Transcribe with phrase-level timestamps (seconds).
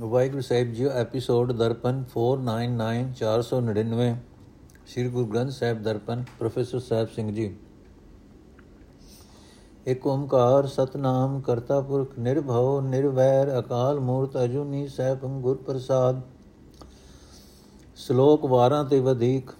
[0.00, 4.14] Waheguru Sahib ji episode Darpan 499 499
[4.86, 7.56] Sri Guru Granth Sahib Darpan, professor Sahib Singh ji.
[9.86, 16.20] ਇਕ ਓੰਕਾਰ ਸਤਨਾਮ ਕਰਤਾ ਪੁਰਖ, ਨਿਰਭਉ, ਨਿਰਵੈਰ, ਅਕਾਲ ਮੂਰਤ ਅਜੂਨੀ ਸੈਭੰ ਗੁਰ ਪ੍ਰਸਾਦ।
[17.96, 19.50] ਸ਼ਲੋਕ 12 ਤੇ ਵਧੇਕ,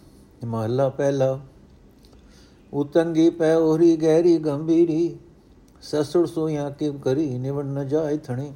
[0.45, 1.41] ਮਹੱਲਾ ਪਹਿਲਾ।
[2.73, 5.19] ਉਤੰਗੀ ਪੈ ਉਹਰੀ ਗਹਿਰੀ ਗੰਭੀਰੀ,
[5.82, 8.53] ਸਸੁਰ ਸੋਇਆ ਕਿਵ ਕਰੀ ਨਿਵਣ ਨ ਜਾਏ ਥਣੀ।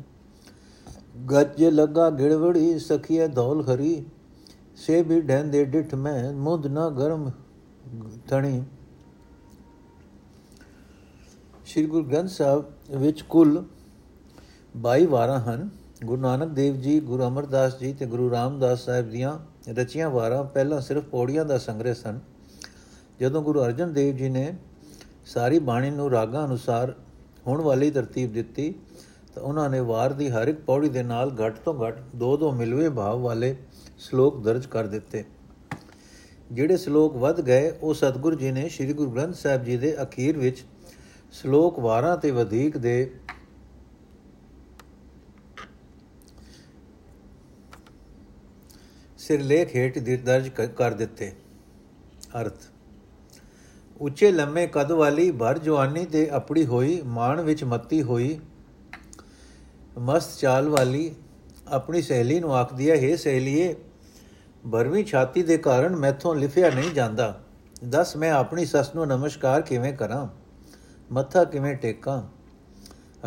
[1.27, 4.05] ਗੱਜ ਲੱਗਾ ਗਿੜਵੜੀ ਸਖੀਏ ਧੌਲ ਖਰੀ
[4.77, 7.31] ਸੇ ਵੀ ਢੈਂਦੇ ਡਿਠ ਮੈਂ ਮੁੰਦ ਨਾ ਗਰਮ
[8.29, 8.63] ਥਣੀ
[11.67, 13.65] ਸ੍ਰੀ ਗੁਰੂ ਗ੍ਰੰਥ ਸਾਹਿਬ ਵਿੱਚ ਕੁੱਲ
[14.77, 15.69] 22 ਵਾਰਾਂ ਹਨ।
[16.05, 19.39] ਗੁਰੂ ਨਾਨਕ ਦੇਵ ਜੀ, ਗੁਰੂ ਅਮਰਦਾਸ ਜੀ ਤੇ ਗੁਰੂ ਰਾਮਦਾਸ ਸਾਹਿਬ ਦੀਆਂ
[19.71, 22.21] ਰਚੀਆਂ ਵਾਰਾਂ ਪਹਿਲਾਂ ਸਿਰਫ ਪੌੜੀਆਂ ਦਾ ਸੰਗ੍ਰਹਿ ਸਨ।
[23.21, 24.57] ਜਦੋਂ ਗੁਰੂ ਅਰਜਨ ਦੇਵ ਜੀ ਨੇ
[25.27, 26.95] ਸਾਰੀ ਬਾਣੀ ਨੂੰ ਰਾਗਾਂ ਅਨੁਸਾਰ
[27.47, 28.75] ਹੋਣ ਵਾਲੀ ਤਰਤੀਬ ਦਿੱਤੀ
[29.39, 32.51] ਤਾਂ ਉਹਨਾਂ ਨੇ ਵਾਰ ਦੀ ਹਰ ਇੱਕ ਪੌੜੀ ਦੇ ਨਾਲ ਘੱਟ ਤੋਂ ਘੱਟ ਦੋ ਦੋ
[32.53, 33.55] ਮਿਲਵੇਂ ਭਾਵ ਵਾਲੇ
[33.99, 35.23] ਸ਼ਲੋਕ ਦਰਜ ਕਰ ਦਿੱਤੇ।
[36.53, 40.39] ਜਿਹੜੇ ਸ਼ਲੋਕ ਵੱਧ ਗਏ, ਉਹ ਸਤਿਗੁਰੂ ਜੀ ਨੇ ਸ੍ਰੀ ਗੁਰੂ ਗ੍ਰੰਥ ਸਾਹਿਬ ਜੀ ਦੇ ਅਖੀਰ
[40.39, 40.65] ਵਿੱਚ
[41.33, 42.97] ਸ਼ਲੋਕ 12 ਤੇ ਵਧੇਕ ਦੇ
[49.19, 51.33] ਸਿਰਲੇਖ ਹੇਠ ਦਰਜ ਕਰ ਦਿੱਤੇ।
[52.41, 52.69] ਅਰਥ,
[54.01, 58.39] ਉੱਚੇ ਲੰਮੇ ਕਦ ਵਾਲੀ ਭਰ ਜਵਾਨੀ ਤੇ ਆਪਣੀ ਹੋਈ ਮਾਣ ਵਿੱਚ ਮੱਤੀ ਹੋਈ
[59.99, 61.15] ਮਸਤ ਚਾਲ ਵਾਲੀ
[61.69, 63.75] ਆਪਣੀ ਸਹੇਲੀ ਨੂੰ ਆਖਦੀ ਹੈ हे ਸਹੇਲੀਏ
[64.73, 67.41] ਭਰਵੀਂ ਛਾਤੀ ਦੇ ਕਾਰਨ ਮੈਥੋਂ ਲਿਖਿਆ ਨਹੀਂ ਜਾਂਦਾ।
[67.85, 70.29] ਦੱਸ ਮੈਂ ਆਪਣੀ ਸੱਸ ਨੂੰ ਨਮਸਕਾਰ ਕਿਵੇਂ ਕਰਾਂ?
[71.13, 72.23] ਮੱਥਾ ਕਿਵੇਂ ਟੇਕਾਂ?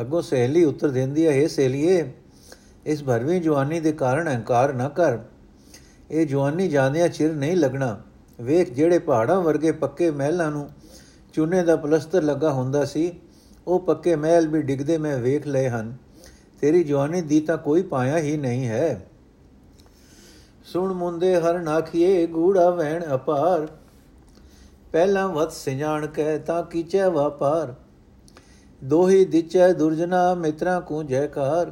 [0.02, 2.14] ਅੱਗੋਂ ਸਹੇਲੀ ਉੱਤਰ ਦਿੰਦੀ ਹੈ हे ਸਹੇਲੀਏ,
[2.86, 5.20] ਇਸ ਭਰਵੀਂ ਜਵਾਨੀ ਦੇ ਕਾਰਨ ਹੰਕਾਰ ਨਾ ਕਰ।
[6.12, 8.02] ਇਹ ਜਵਾਨੀ ਜਾਂਦਿਆਂ ਚਿਰ ਨਹੀਂ ਲੱਗਣਾ।
[8.42, 10.70] ਵੇਖ, ਜਿਹੜੇ ਪਹਾੜਾਂ ਵਰਗੇ ਪੱਕੇ ਮਹਿਲਾਂ ਨੂੰ
[11.34, 13.12] ਚੂਨੇ ਦਾ ਪਲਸਤਰ ਲੱਗਾ ਹੁੰਦਾ ਸੀ,
[13.68, 15.98] ਉਹ ਪੱਕੇ ਮਹਿਲ ਵੀ ਡਿੱਗਦੇ ਮੈਂ ਵੇਖ ਲਏ ਹਨ।
[16.62, 19.08] ਤੇਰੀ ਜਵਾਨੀ ਦੀ ਤਾਂ ਕੋਈ ਪਾਇਆ ਹੀ ਨਹੀਂ ਹੈ।
[20.66, 23.68] ਸੁਣ ਮੁੰਦੇ ਹਰ ਨਾਖੀਏ ਗੂੜਾ ਵਹਿਣ ਅਪਾਰ।
[24.92, 27.74] ਪਹਿਲਾਂ ਵਤ ਸਿਜਾਣ ਕਹਿ ਤਾਂ ਕੀਚੈ ਵਪਾਰ।
[28.84, 31.72] ਦੋਹੀ ਦਿਚੈ ਦੁਰਜਨਾ ਮਿਤਰਾ ਕੂ ਜੈਕਾਰ।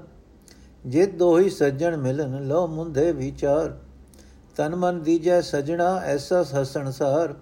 [0.85, 3.77] ਜਿਤ ਦੋਹੀ ਸੱਜਣ ਮਿਲਨ ਲੋ ਮੁੰਦੇ ਵਿਚਾਰ।
[4.57, 7.35] ਤਨ ਮਨ ਦੀਜੈ ਸਜਣਾ ਐਸਾ ਹਸਣਸਾਰ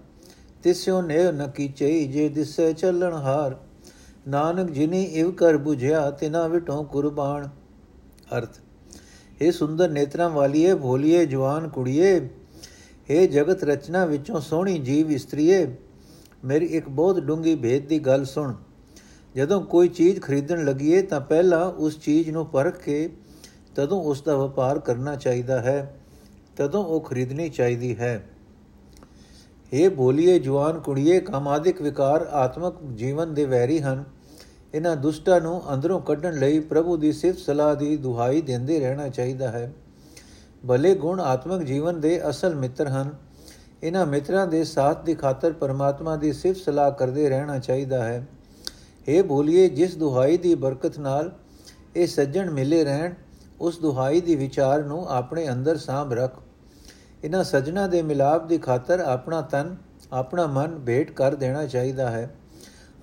[0.64, 3.58] ਤਿਸਿਓ ਨੇ ਨ ਕੀਚਈ ਜੇ ਦਿਸੈ ਚੱਲਣ ਹਾਰ।
[4.28, 7.50] ਨਾਨਕ ਜਿਨੀ ਇਵ ਕਰ 부ਝਿਆ ਤਿਨਾ ਵਿਟੋਂ ਕੁਰਬਾਨ
[8.38, 8.60] ਅਰਥ
[9.42, 12.30] ਇਹ ਸੁੰਦਰ ਨੇਤਰਾਂ ਵਾਲੀਏ, ਭੋਲੀਏ, ਜਵਾਨ ਕੁੜੀਏ
[13.10, 15.66] ਇਹ ਜਗਤ ਰਚਨਾ ਵਿੱਚੋਂ ਸੋਹਣੀ ਜੀਵ ਇਸਤਰੀਏ,
[16.46, 18.54] ਮੇਰੀ ਇੱਕ ਬਹੁਤ ਡੂੰਗੀ ਭੇਦ ਦੀ ਗੱਲ ਸੁਣ।
[19.36, 23.10] ਜਦੋਂ ਕੋਈ ਚੀਜ਼ ਖਰੀਦਣ ਲੱਗੀਏ, ਤਾਂ ਪਹਿਲਾਂ ਉਸ ਚੀਜ਼ ਨੂੰ ਪਰਖ ਕੇ
[23.76, 26.00] ਤਦੋਂ ਉਸ ਦਾ ਵਪਾਰ ਕਰਨਾ ਚਾਹੀਦਾ ਹੈ,
[26.56, 28.30] ਤਦੋਂ ਉਹ ਖਰੀਦਣੀ ਚਾਹੀਦੀ ਹੈ।
[29.74, 34.17] ਇਹ ਬੋਲੀਏ ਜਵਾਨ ਕੁੜੀਏ, ਕਾਮਾਦਿਕ ਵਿਕਾਰ ਆਤਮਕ ਜੀਵਨ ਦੇ ਵੈਰੀ ਹਨ।
[34.74, 39.48] ਇਹਨਾਂ ਦੁਸ਼ਟਾਂ ਨੂੰ ਅੰਦਰੋਂ ਕੱਢਣ ਲਈ ਪ੍ਰਭੂ ਦੀ ਸਿਫਤ ਸਲਾਹ ਦੀ ਦੁਹਾਈ ਦਿੰਦੇ ਰਹਿਣਾ ਚਾਹੀਦਾ
[39.48, 39.74] ਹੈ।
[40.68, 43.16] ਭਲੇ ਗੁਣ ਆਤਮਕ ਜੀਵਨ ਦੇ ਅਸਲ ਮਿੱਤਰ ਹਨ।
[43.84, 48.28] ਇਹਨਾਂ ਮਿੱਤਰਾਂ ਦੇ ਸਾਥ ਦੀ ਖਾਤਰ ਪਰਮਾਤਮਾ ਦੀ ਸਿਫਤ ਸਲਾਹ ਕਰਦੇ ਰਹਿਣਾ ਚਾਹੀਦਾ ਹੈ।
[49.08, 51.32] ਇਹ ਬੋਲੀਏ, ਜਿਸ ਦੁਹਾਈ ਦੀ ਬਰਕਤ ਨਾਲ
[51.96, 53.14] ਇਹ ਸੱਜਣ ਮਿਲੇ ਰਹਿਣ,
[53.62, 56.40] ਉਸ ਦੁਹਾਈ ਦੀ ਵਿਚਾਰ ਨੂੰ ਆਪਣੇ ਅੰਦਰ ਸਾਂਭ ਰੱਖ।
[57.24, 59.76] ਇਹਨਾਂ ਸਜਣਾ ਦੇ ਮਿਲਾਪ ਦੀ ਖਾਤਰ ਆਪਣਾ ਤਨ,
[60.14, 62.36] ਆਪਣਾ ਮਨ ਭੇਟ ਕਰ ਦੇਣਾ ਚਾਹੀਦਾ ਹੈ।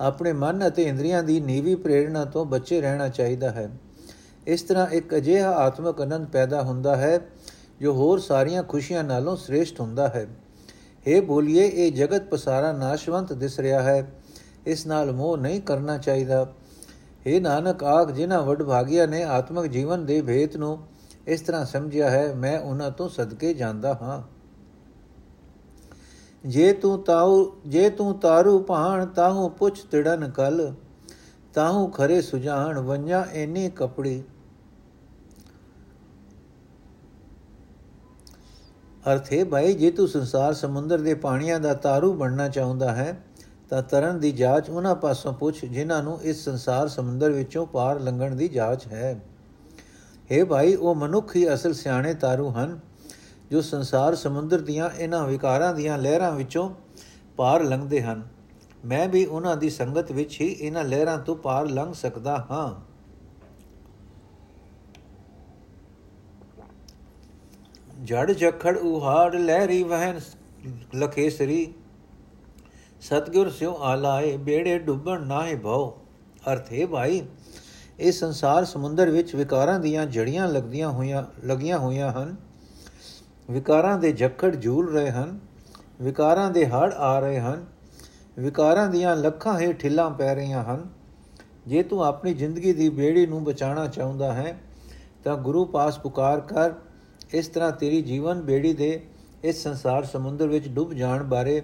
[0.01, 3.69] ਆਪਣੇ ਮਨ ਅਤੇ ਇੰਦਰੀਆਂ ਦੀ ਨੀਵੀ ਪ੍ਰੇਰਣਾ ਤੋਂ ਬਚੇ ਰਹਿਣਾ ਚਾਹੀਦਾ ਹੈ।
[4.47, 7.19] ਇਸ ਤਰ੍ਹਾਂ ਇੱਕ ਅਜਿਹਾ ਆਤਮਿਕ ਆਨੰਦ ਪੈਦਾ ਹੁੰਦਾ ਹੈ,
[7.81, 10.27] ਜੋ ਹੋਰ ਸਾਰੀਆਂ ਖੁਸ਼ੀਆਂ ਨਾਲੋਂ ਸ੍ਰੇਸ਼ਟ ਹੁੰਦਾ ਹੈ।
[11.07, 14.11] ਇਹ ਬੋਲੀਏ, ਇਹ ਜਗਤ ਪਸਾਰਾ ਨਾਸ਼ਵੰਤ ਦਿਸ ਰਿਹਾ ਹੈ।
[14.65, 16.53] ਇਸ ਨਾਲ ਮੋਹ ਨਹੀਂ ਕਰਨਾ ਚਾਹੀਦਾ।
[17.25, 20.79] ਇਹ ਨਾਨਕ, ਆਖ, ਜਿਨ੍ਹਾਂ ਵੱਡ ਭਾਗਿਆ ਨੇ ਆਤਮਿਕ ਜੀਵਨ ਦੇ ਭੇਤ ਨੂੰ
[21.27, 24.34] ਇਸ ਤਰ੍ਹਾਂ ਸਮਝਿਆ ਹੈ, ਮੈਂ ਉਹਨਾਂ ਤੋਂ ਸਦਕੇ ਜਾਂਦਾ ਹਾਂ।
[26.45, 30.73] ਜੇ ਤੂੰ ਤਾਉ ਜੇ ਤੂੰ ਤਾਰੂ ਭਾਣ, ਤਾਹੂ ਪੁੱਛ ਤਿੜਨ ਕਲ।
[31.53, 34.23] ਤਾਹੂ ਖਰੇ ਸੁਜਾਨ ਵੰਜਾ ਐਨੀ ਕਪੜੀ।
[39.11, 43.23] ਅਰਥੇ ਭਾਈ, ਜੇ ਤੂੰ ਸੰਸਾਰ ਸਮੁੰਦਰ ਦੇ ਪਾਣੀਆਂ ਦਾ ਤਾਰੂ ਬਣਨਾ ਚਾਹੁੰਦਾ ਹੈ,
[43.69, 48.35] ਤਾਂ ਤਰਨ ਦੀ ਜਾਂਚ ਉਹਨਾਂ ਪਾਸੋਂ ਪੁੱਛ, ਜਿਨ੍ਹਾਂ ਨੂੰ ਇਸ ਸੰਸਾਰ ਸਮੁੰਦਰ ਵਿੱਚੋਂ ਪਾਰ ਲੰਘਣ
[48.35, 49.23] ਦੀ ਜਾਂਚ ਹੈ।
[50.31, 52.79] हे ਭਾਈ, ਉਹ ਮਨੁੱਖ ਹੀ ਅਸਲ ਸਿਆਣੇ ਤਾਰੂ ਹਨ।
[53.51, 56.69] ਜੋ ਸੰਸਾਰ ਸਮੁੰਦਰ ਦੀਆਂ ਇਹਨਾਂ ਵਿਕਾਰਾਂ ਦੀਆਂ ਲਹਿਰਾਂ ਵਿੱਚੋਂ
[57.37, 58.21] ਪਾਰ ਲੰਘਦੇ ਹਨ,
[58.85, 62.73] ਮੈਂ ਵੀ ਉਹਨਾਂ ਦੀ ਸੰਗਤ ਵਿੱਚ ਹੀ ਇਹਨਾਂ ਲਹਿਰਾਂ ਤੋਂ ਪਾਰ ਲੰਘ ਸਕਦਾ ਹਾਂ।
[68.03, 70.19] ਜੜ ਜਖੜ ਉਹਾੜ ਲਹਿਰੀ ਵਹਿਨ
[70.95, 71.73] ਲਖੇਸਰੀ,
[73.01, 75.89] ਸਤਗੁਰ ਸਿਉ ਆਲਾਏ ਬੇੜੇ ਡੁੱਬਣ ਨਾਹੇ ਭਉ
[76.51, 77.21] ਅਰਥ ਹੈ ਭਾਈ,
[77.99, 82.35] ਇਹ ਸੰਸਾਰ ਸਮੁੰਦਰ ਵਿੱਚ ਵਿਕਾਰਾਂ ਦੀਆਂ ਜੜੀਆਂ ਲੱਗਦੀਆਂ ਹੋਈਆਂ, ਲੱਗੀਆਂ ਹੋਈਆਂ ਹਨ।
[83.51, 85.39] ਵਿਕਾਰਾਂ ਦੇ ਝੱਖੜ ਝੂਲ ਰਹੇ ਹਨ,
[86.01, 87.65] ਵਿਕਾਰਾਂ ਦੇ ਹੜ ਆ ਰਹੇ ਹਨ,
[88.39, 90.89] ਵਿਕਾਰਾਂ ਦੀਆਂ ਲੱਖਾਂ ਹੀ ਠਿੱਲਾਂ ਪੈ ਰਹੀਆਂ ਹਨ।
[91.67, 94.59] ਜੇ ਤੂੰ ਆਪਣੀ ਜ਼ਿੰਦਗੀ ਦੀ ਬੇੜੀ ਨੂੰ ਬਚਾਉਣਾ ਚਾਹੁੰਦਾ ਹੈ,
[95.23, 96.73] ਤਾਂ ਗੁਰੂ ਪਾਸ ਪੁਕਾਰ ਕਰ,
[97.33, 99.07] ਇਸ ਤਰ੍ਹਾਂ ਤੇਰੀ ਜੀਵਨ ਬੇੜੀ ਦੇ
[99.43, 101.61] ਇਸ ਸੰਸਾਰ ਸਮੁੰਦਰ ਵਿੱਚ ਡੁੱਬ ਜਾਣ ਬਾਰੇ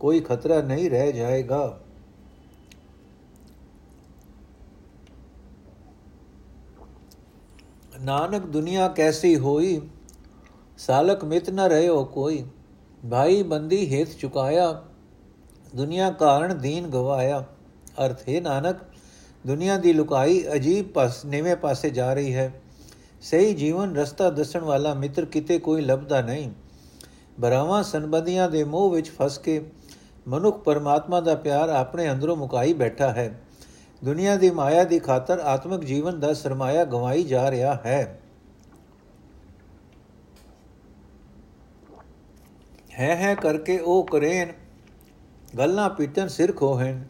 [0.00, 1.80] ਕੋਈ ਖਤਰਾ ਨਹੀਂ ਰਹਿ ਜਾਏਗਾ।
[8.00, 9.80] ਨਾਨਕ ਦੁਨੀਆ ਕੈਸੀ ਹੋਈ?
[10.76, 12.44] ਸਾਲਕ ਮਿਤ ਨ ਰਹਿਓ ਕੋਈ।
[13.10, 14.82] ਭਾਈ ਬੰਦੀ ਹੇਤ ਚੁਕਾਇਆ,
[15.76, 17.44] ਦੁਨੀਆ ਕਾਰਨ ਦੀਨ ਗਵਾਇਆ।
[18.06, 18.76] ਅਰਥ, ਹੈ ਨਾਨਕ,
[19.46, 22.60] ਦੁਨੀਆ ਦੀ ਲੁਕਾਈ ਅਜੀਬ ਪਾਸ, ਨਵੇਂ ਪਾਸੇ ਜਾ ਰਹੀ ਹੈ।
[23.22, 26.50] ਸਹੀ ਜੀਵਨ ਰਸਤਾ ਦੱਸਣ ਵਾਲਾ ਮਿੱਤਰ ਕਿਤੇ ਕੋਈ ਲੱਭਦਾ ਨਹੀਂ।
[27.40, 29.64] ਬਰਾਵਾਂ ਸੰਬੰਧੀਆਂ ਦੇ ਮੋਹ ਵਿੱਚ ਫਸ ਕੇ
[30.28, 33.40] ਮਨੁੱਖ ਪਰਮਾਤਮਾ ਦਾ ਪਿਆਰ ਆਪਣੇ ਅੰਦਰੋਂ ਮੁਕਾਈ ਬੈਠਾ ਹੈ।
[34.04, 38.20] ਦੁਨੀਆ ਦੀ ਮਾਇਆ ਦੀ ਖਾਤਰ ਆਤਮਿਕ ਜੀਵਨ ਦਾ ਸਰਮਾਇਆ ਗਵਾਈ ਜਾ ਰਿਹਾ ਹੈ।
[42.98, 44.52] ਹੈ ਹੈ ਕਰਕੇ ਉਹ ਕਰੇਨ,
[45.58, 47.04] ਗੱਲਾਂ ਪੀਟਨ ਸਿਰ ਖੋਹਨ।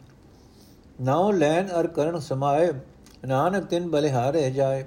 [1.01, 2.71] ਨਾਉ ਲੈਨ ਅਰ ਕਰਨ ਸਮਾਏ,
[3.25, 4.83] ਨਾਨਕ ਤਿਨ ਬਲਿਹਾਰੇ ਜਾਏ।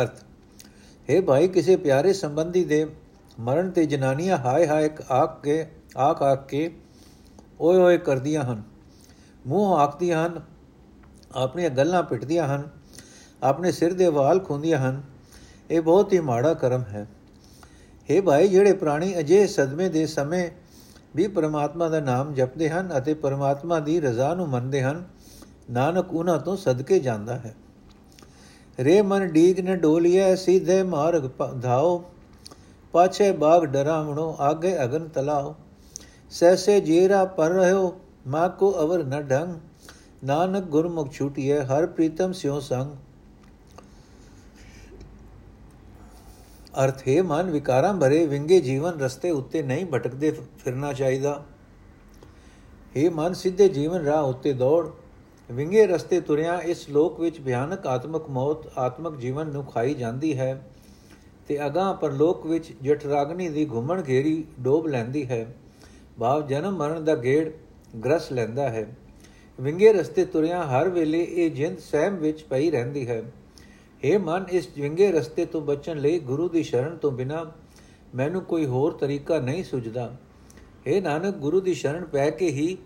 [0.00, 0.22] ਅਰਥ,
[1.10, 2.86] ਹੈ ਭਾਈ ਕਿਸੇ ਪਿਆਰੇ ਸੰਬੰਧੀ ਦੇ,
[3.40, 5.66] ਮਰਨ ਤੇ ਜਨਾਨੀਆਂ ਹਾਏ ਹਾਏ ਆਕ ਕੇ
[5.96, 6.76] ਆਕ ਆਕ ਕੇ
[7.60, 8.62] ਓਏ ਓਏ ਕਰਦੀਆਂ ਹਨ।
[9.46, 10.40] ਮੂੰਹ ਆਖਦੀਆਂ ਹਨ,
[11.34, 12.68] ਆਪਣੀਆਂ ਗੱਲਾਂ ਪਿੱਟਦੀਆਂ ਹਨ,
[13.42, 15.02] ਆਪਣੇ ਸਿਰ ਦੇ ਵਾਲ ਖੁੰਦੀਆਂ ਹਨ।
[15.70, 17.06] ਇਹ ਬਹੁਤ ਹੀ ਮਾੜਾ ਕਰਮ ਹੈ।
[18.10, 20.50] हे ਭਾਈ, ਜਿਹੜੇ ਪ੍ਰਾਣੀ ਅਜੇ ਸਦਮੇ ਦੇ ਸਮੇਂ
[21.16, 25.04] ਵੀ ਪਰਮਾਤਮਾ ਦਾ ਨਾਮ ਜਪਦੇ ਹਨ ਅਤੇ ਪਰਮਾਤਮਾ ਦੀ ਰਜ਼ਾ ਨੂੰ ਮੰਨਦੇ ਹਨ,
[25.70, 27.54] ਨਾਨਕ ਉਹਨਾਂ ਤੋਂ ਸਦਕੇ ਜਾਂਦਾ ਹੈ।
[28.80, 31.30] ਰੇ ਮਨ ਡੀਗ ਨੇ ਡੋਲੀਐ, ਸਿੱਧੇ ਮਾਰਗ
[31.62, 32.04] ਧਾਓ।
[32.92, 35.54] ਪਾਛੇ ਬਾਗ ਡਰਾਵਣੋ ਆਗੇ ਅਗਨ ਤਲਾਓ।
[36.30, 39.54] ਸੈਸੇ ਜੀਰਾ ਪਰ ਰਹਿਓ, ਮਾ ਕੋ ਅਵਰ ਨ ਢੰਗ
[40.24, 42.96] ਨਾਨਕ ਗੁਰਮੁਖ ਛੂਟਿਐ, ਹਰ ਪ੍ਰੀਤਮ ਸਿਉ ਸੰਗ।
[46.74, 51.44] ਅਰਥ ਹੈ ਮਨ, ਵਿਕਾਰਾਂ ਭਰੇ, ਵਿੰਗੇ ਜੀਵਨ ਰਸਤੇ ਉੱਤੇ ਨਹੀਂ ਭਟਕਦੇ ਫਿਰਨਾ ਚਾਹੀਦਾ।
[52.96, 54.88] ਹੈ ਮਨ, ਸਿੱਧੇ ਜੀਵਨ ਰਾਹ ਉੱਤੇ ਦੌੜ।
[55.52, 60.70] ਵਿੰਗੇ ਰਸਤੇ ਤੁਰਿਆ, ਇਸ ਲੋਕ ਵਿੱਚ ਭਿਆਨਕ ਆਤਮਕ ਮੌਤ, ਆਤਮਕ ਜੀਵਨ ਨੂੰ ਖਾਈ ਜਾਂਦੀ ਹੈ
[61.48, 65.46] ਤੇ ਅਗਾਹ ਪਰਲੋਕ ਵਿੱਚ ਜਠਰਾਗਨੀ ਦੀ ਘੁੰਮਣ ਘੇਰੀ ਡੋਬ ਲੈਂਦੀ ਹੈ।
[66.18, 67.50] ਭਾਵ ਜਨਮ ਮਰਨ ਦਾ ਗੇੜ
[68.04, 68.86] ਗ੍ਰਸ ਲੈਂਦਾ ਹੈ।
[69.60, 73.22] ਵਿੰਗੇ ਰਸਤੇ ਤੁਰਿਆ, ਹਰ ਵੇਲੇ ਇਹ ਜਿੰਦ ਸਹਿਮ ਵਿੱਚ ਪਈ ਰਹਿੰਦੀ ਹੈ।
[74.04, 77.52] हे ਮਨ, ਇਸ ਵਿੰਗੇ ਰਸਤੇ ਤੋਂ ਬਚਣ ਲਈ ਗੁਰੂ ਦੀ ਸ਼ਰਨ ਤੋਂ ਬਿਨਾ
[78.14, 80.16] ਮੈਨੂੰ ਕੋਈ ਹੋਰ ਤਰੀਕਾ ਨਹੀਂ ਸੁਝਦਾ।
[80.88, 82.78] हे ਨਾਨਕ, ਗੁਰੂ ਦੀ ਸ਼ਰਨ ਪੈ ਕੇ ਹੀ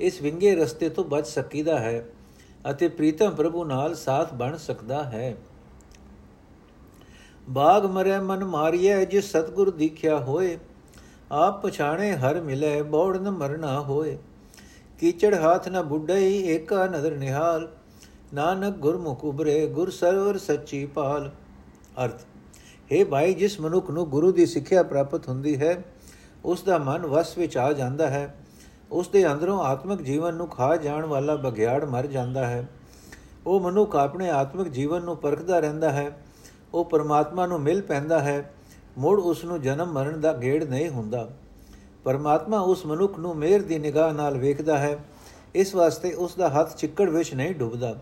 [0.00, 2.06] ਇਸ ਵਿੰਗੇ ਰਸਤੇ ਤੋਂ ਬਚ ਸਕੀਦਾ ਹੈ
[2.70, 5.36] ਅਤੇ ਪ੍ਰੀਤਮ ਪ੍ਰਭੂ ਨਾਲ ਸਾਥ ਬਣ ਸਕਦਾ ਹੈ।
[7.48, 10.58] ਬਾਗ ਮਰੇ, ਮਨ ਮਾਰੀਐ, ਜਿਸ ਸਤਗੁਰ ਦੀਖਿਆ ਹੋਏ,
[11.32, 14.18] ਆਪ ਪਛਾਣੇ ਹਰ ਮਿਲੇ ਬੋੜ ਨ ਮਰਨਾ ਹੋਏ।
[14.98, 17.68] ਕੀਚੜ ਹਾਥ ਨ ਬੁੱਢਈ, ਏਕਾ ਨਦਰ ਨਿਹਾਲ
[18.34, 21.30] ਨਾਨਕ ਗੁਰਮੁਖ ਉਬਰੇ ਗੁਰ ਸਰਵਰ ਸੱਚੀ ਪਾਲ
[22.04, 22.20] ਅਰਥ,
[22.92, 25.84] ਹੈ ਭਾਈ, ਜਿਸ ਮਨੁੱਖ ਨੂੰ ਗੁਰੂ ਦੀ ਸਿੱਖਿਆ ਪ੍ਰਾਪਤ ਹੁੰਦੀ ਹੈ,
[26.44, 28.34] ਉਸ ਦਾ ਮਨ ਵਸ ਵਿੱਚ ਆ ਜਾਂਦਾ ਹੈ।
[28.92, 32.68] ਉਸ ਦੇ ਅੰਦਰੋਂ ਆਤਮਿਕ ਜੀਵਨ ਨੂੰ ਖਾ ਜਾਣ ਵਾਲਾ ਬਗਿਆੜ ਮਰ ਜਾਂਦਾ ਹੈ।
[33.46, 36.24] ਉਹ ਮਨੁੱਖ ਆਪਣੇ ਆਤਮਿਕ ਜੀਵਨ ਨੂੰ ਪਰਖਦਾ ਰਹਿੰਦਾ ਹੈ।
[36.74, 38.54] ਉਹ ਪਰਮਾਤਮਾ ਨੂੰ ਮਿਲ ਪੈਂਦਾ ਹੈ।
[38.98, 41.30] ਮੁੜ ਉਸ ਨੂੰ ਜਨਮ ਮਰਨ ਦਾ ਗੇੜ ਨਹੀਂ ਹੁੰਦਾ।
[42.04, 44.98] ਪਰਮਾਤਮਾ ਉਸ ਮਨੁੱਖ ਨੂੰ ਮਿਹਰ ਦੀ ਨਿਗਾਹ ਨਾਲ ਵੇਖਦਾ ਹੈ।
[45.54, 47.96] ਇਸ ਵਾਸਤੇ ਉਸ ਦਾ ਹੱਥ ਚਿੱਕੜ ਵਿੱਚ ਨਹੀਂ ਡੁੱਬਦਾ।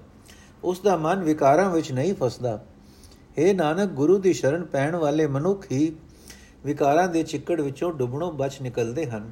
[0.66, 2.64] ਉਸ ਦਾ ਮਨ ਵਿਕਾਰਾਂ ਵਿੱਚ ਨਹੀਂ ਫਸਦਾ।
[3.38, 5.92] हे ਨਾਨਕ, ਗੁਰੂ ਦੀ ਸ਼ਰਨ ਪੈਣ ਵਾਲੇ ਮਨੁੱਖ ਹੀ
[6.64, 9.30] ਵਿਕਾਰਾਂ ਦੇ ਚਿੱਕੜ ਵਿੱਚੋਂ ਡੁੱਬਣੋਂ ਬਚ ਨਿਕਲਦੇ ਹਨ।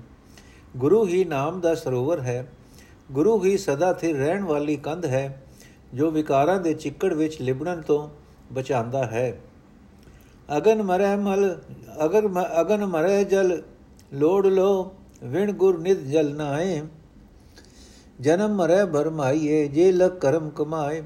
[0.76, 2.46] ਗੁਰੂ ਹੀ ਨਾਮ ਦਾ ਸਰੋਵਰ ਹੈ।
[3.12, 5.42] ਗੁਰੂ ਹੀ ਸਦਾ ਸਥਿਰ ਰਹਿਣ ਵਾਲੀ ਕੰਧ ਹੈ,
[5.94, 8.08] ਜੋ ਵਿਕਾਰਾਂ ਦੇ ਚਿੱਕੜ ਵਿੱਚ ਲਿਬੜਨ ਤੋਂ
[8.52, 9.40] ਬਚਾਉਂਦਾ ਹੈ।
[10.56, 11.58] ਅਗਨ ਮਰੈ ਮਲ,
[12.04, 12.28] ਅਗਰ
[12.60, 13.62] ਅਗਨ ਮਰੈ ਜਲ,
[14.12, 14.92] ਲੋੜ ਲੋ,
[15.24, 16.82] ਵਿਣ ਗੁਰ ਨਿਤ ਜਲ ਨਾਏ
[18.20, 21.02] ਜਨਮ ਮਰੈ ਭਰਮਾਈਏ, ਜੇ ਲਗ ਕਰਮ ਕਮਾਏ।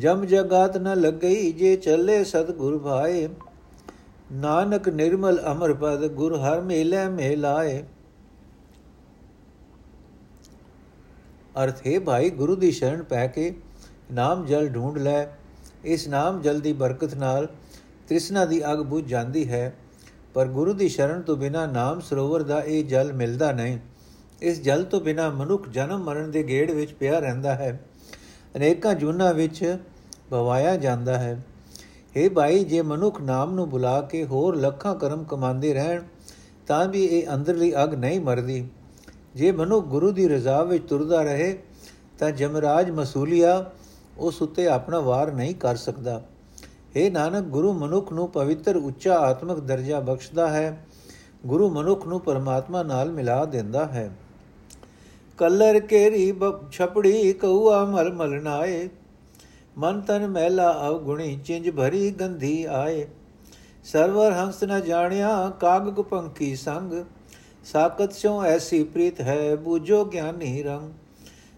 [0.00, 3.28] ਜਮ ਜਗਾਤ ਨ ਲੱਗਈ ਜੇ ਚੱਲੇ ਸਤਗੁਰ ਭਾਏ।
[4.32, 7.82] ਨਾਨਕ ਨਿਰਮਲ ਅਮਰ ਪਦ ਗੁਰ ਹਰ ਮੇਲੇ ਮੇਲਾਏ।
[11.64, 13.54] ਅਰਥ, ਹੈ ਭਾਈ, ਗੁਰੂ ਦੀ ਸ਼ਰਨ ਪੈ ਕੇ
[14.12, 15.26] ਨਾਮ ਜਲ ਢੂੰਡ ਲੈ।
[15.84, 17.46] ਇਸ ਨਾਮ ਜਲ ਦੀ ਬਰਕਤ ਨਾਲ
[18.08, 19.76] ਤ੍ਰਿਸ਼ਨਾ ਦੀ ਅਗ ਬੁਝ ਜਾਂਦੀ ਹੈ।
[20.34, 23.78] ਪਰ ਗੁਰੂ ਦੀ ਸ਼ਰਨ ਤੋਂ ਬਿਨਾ ਨਾਮ ਸਰੋਵਰ ਦਾ ਇਹ ਜਲ ਮਿਲਦਾ ਨਹੀਂ।
[24.42, 27.80] ਇਸ ਜਲ ਤੋਂ ਬਿਨਾ ਮਨੁੱਖ ਜਨਮ ਮਰਨ ਦੇ ਗੇੜ ਵਿੱਚ ਪਿਆ ਰਹਿੰਦਾ ਹੈ।
[28.56, 29.78] ਅਨੇਕਾਂ ਜੁਨਾ ਵਿੱਚ
[30.30, 31.42] ਭਵਾਇਆ ਜਾਂਦਾ ਹੈ।
[32.16, 36.02] हे ਭਾਈ, ਜੇ ਮਨੁੱਖ ਨਾਮ ਨੂੰ ਬੁਲਾ ਕੇ ਹੋਰ ਲੱਖਾਂ ਕਰਮ ਕਮਾਉਂਦੇ ਰਹਿਣ,
[36.66, 38.68] ਤਾਂ ਵੀ ਇਹ ਅੰਦਰਲੀ ਅਗ ਨਹੀਂ ਮਰਦੀ।
[39.34, 41.58] ਜੇ ਮਨੁੱਖ ਗੁਰੂ ਦੀ ਰਜ਼ਾ ਵਿੱਚ ਤੁਰਦਾ ਰਹੇ,
[42.18, 43.70] ਤਾਂ ਜਮਰਾਜ ਮਸੂਲੀਆ
[44.18, 46.22] ਉਸ ਉੱਤੇ ਆਪਣਾ ਵਾਰ ਨਹੀਂ ਕਰ ਸਕਦਾ।
[46.96, 50.86] हे ਨਾਨਕ, ਗੁਰੂ ਮਨੁੱਖ ਨੂੰ ਪਵਿੱਤਰ ਉੱਚਾ ਆਤਮਿਕ ਦਰਜਾ ਬਖਸ਼ਦਾ ਹੈ,
[51.46, 54.10] ਗੁਰੂ ਮਨੁੱਖ ਨੂੰ ਪਰਮਾਤਮਾ ਨਾਲ ਮਿਲਾ ਦਿੰਦਾ ਹੈ।
[55.38, 56.34] ਕਲਰ ਕੇਰੀ
[56.72, 58.88] ਛਪੜੀ ਕਉਆ ਮਲ ਮਲ ਨਾਏ
[59.80, 63.06] ਮਨ ਤਨ ਮਹਿਲਾ ਅਵਗੁਣੀ ਚਿੰਜ ਭਰੀ ਗੰਧੀ ਆਏ।
[63.84, 66.92] ਸਰਵਰ ਹੰਸ ਨ ਜਾਣਿਆ, ਕਾਗਕ ਪੰਖੀ ਸੰਗ।
[67.64, 70.92] ਸਾਕਤ ਸੋ ਐਸੀ ਪ੍ਰੀਤ ਹੈ, ਬੂਝੋ ਗਿਆਨੀ ਰੰਗ।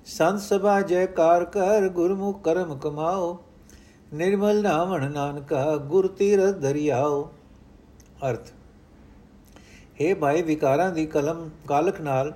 [0.06, 3.38] ਸੰਤ ਸਭਾ ਜੈਕਾਰ ਕਰ ਗੁਰਮੁਖ ਕਰਮ ਕਮਾਓ।
[4.14, 7.30] ਨਿਰਮਲ ਨਾਵਣ ਨਾਨਕਾ, ਗੁਰ ਤੀਰਥ ਦਰਿਆਓ।
[8.30, 8.52] ਅਰਥ
[10.00, 12.32] हे ਭਾਈ ਵਿਕਾਰਾਂ ਦੀ ਕਲਮ ਕਾਲਖ ਨਾਲ,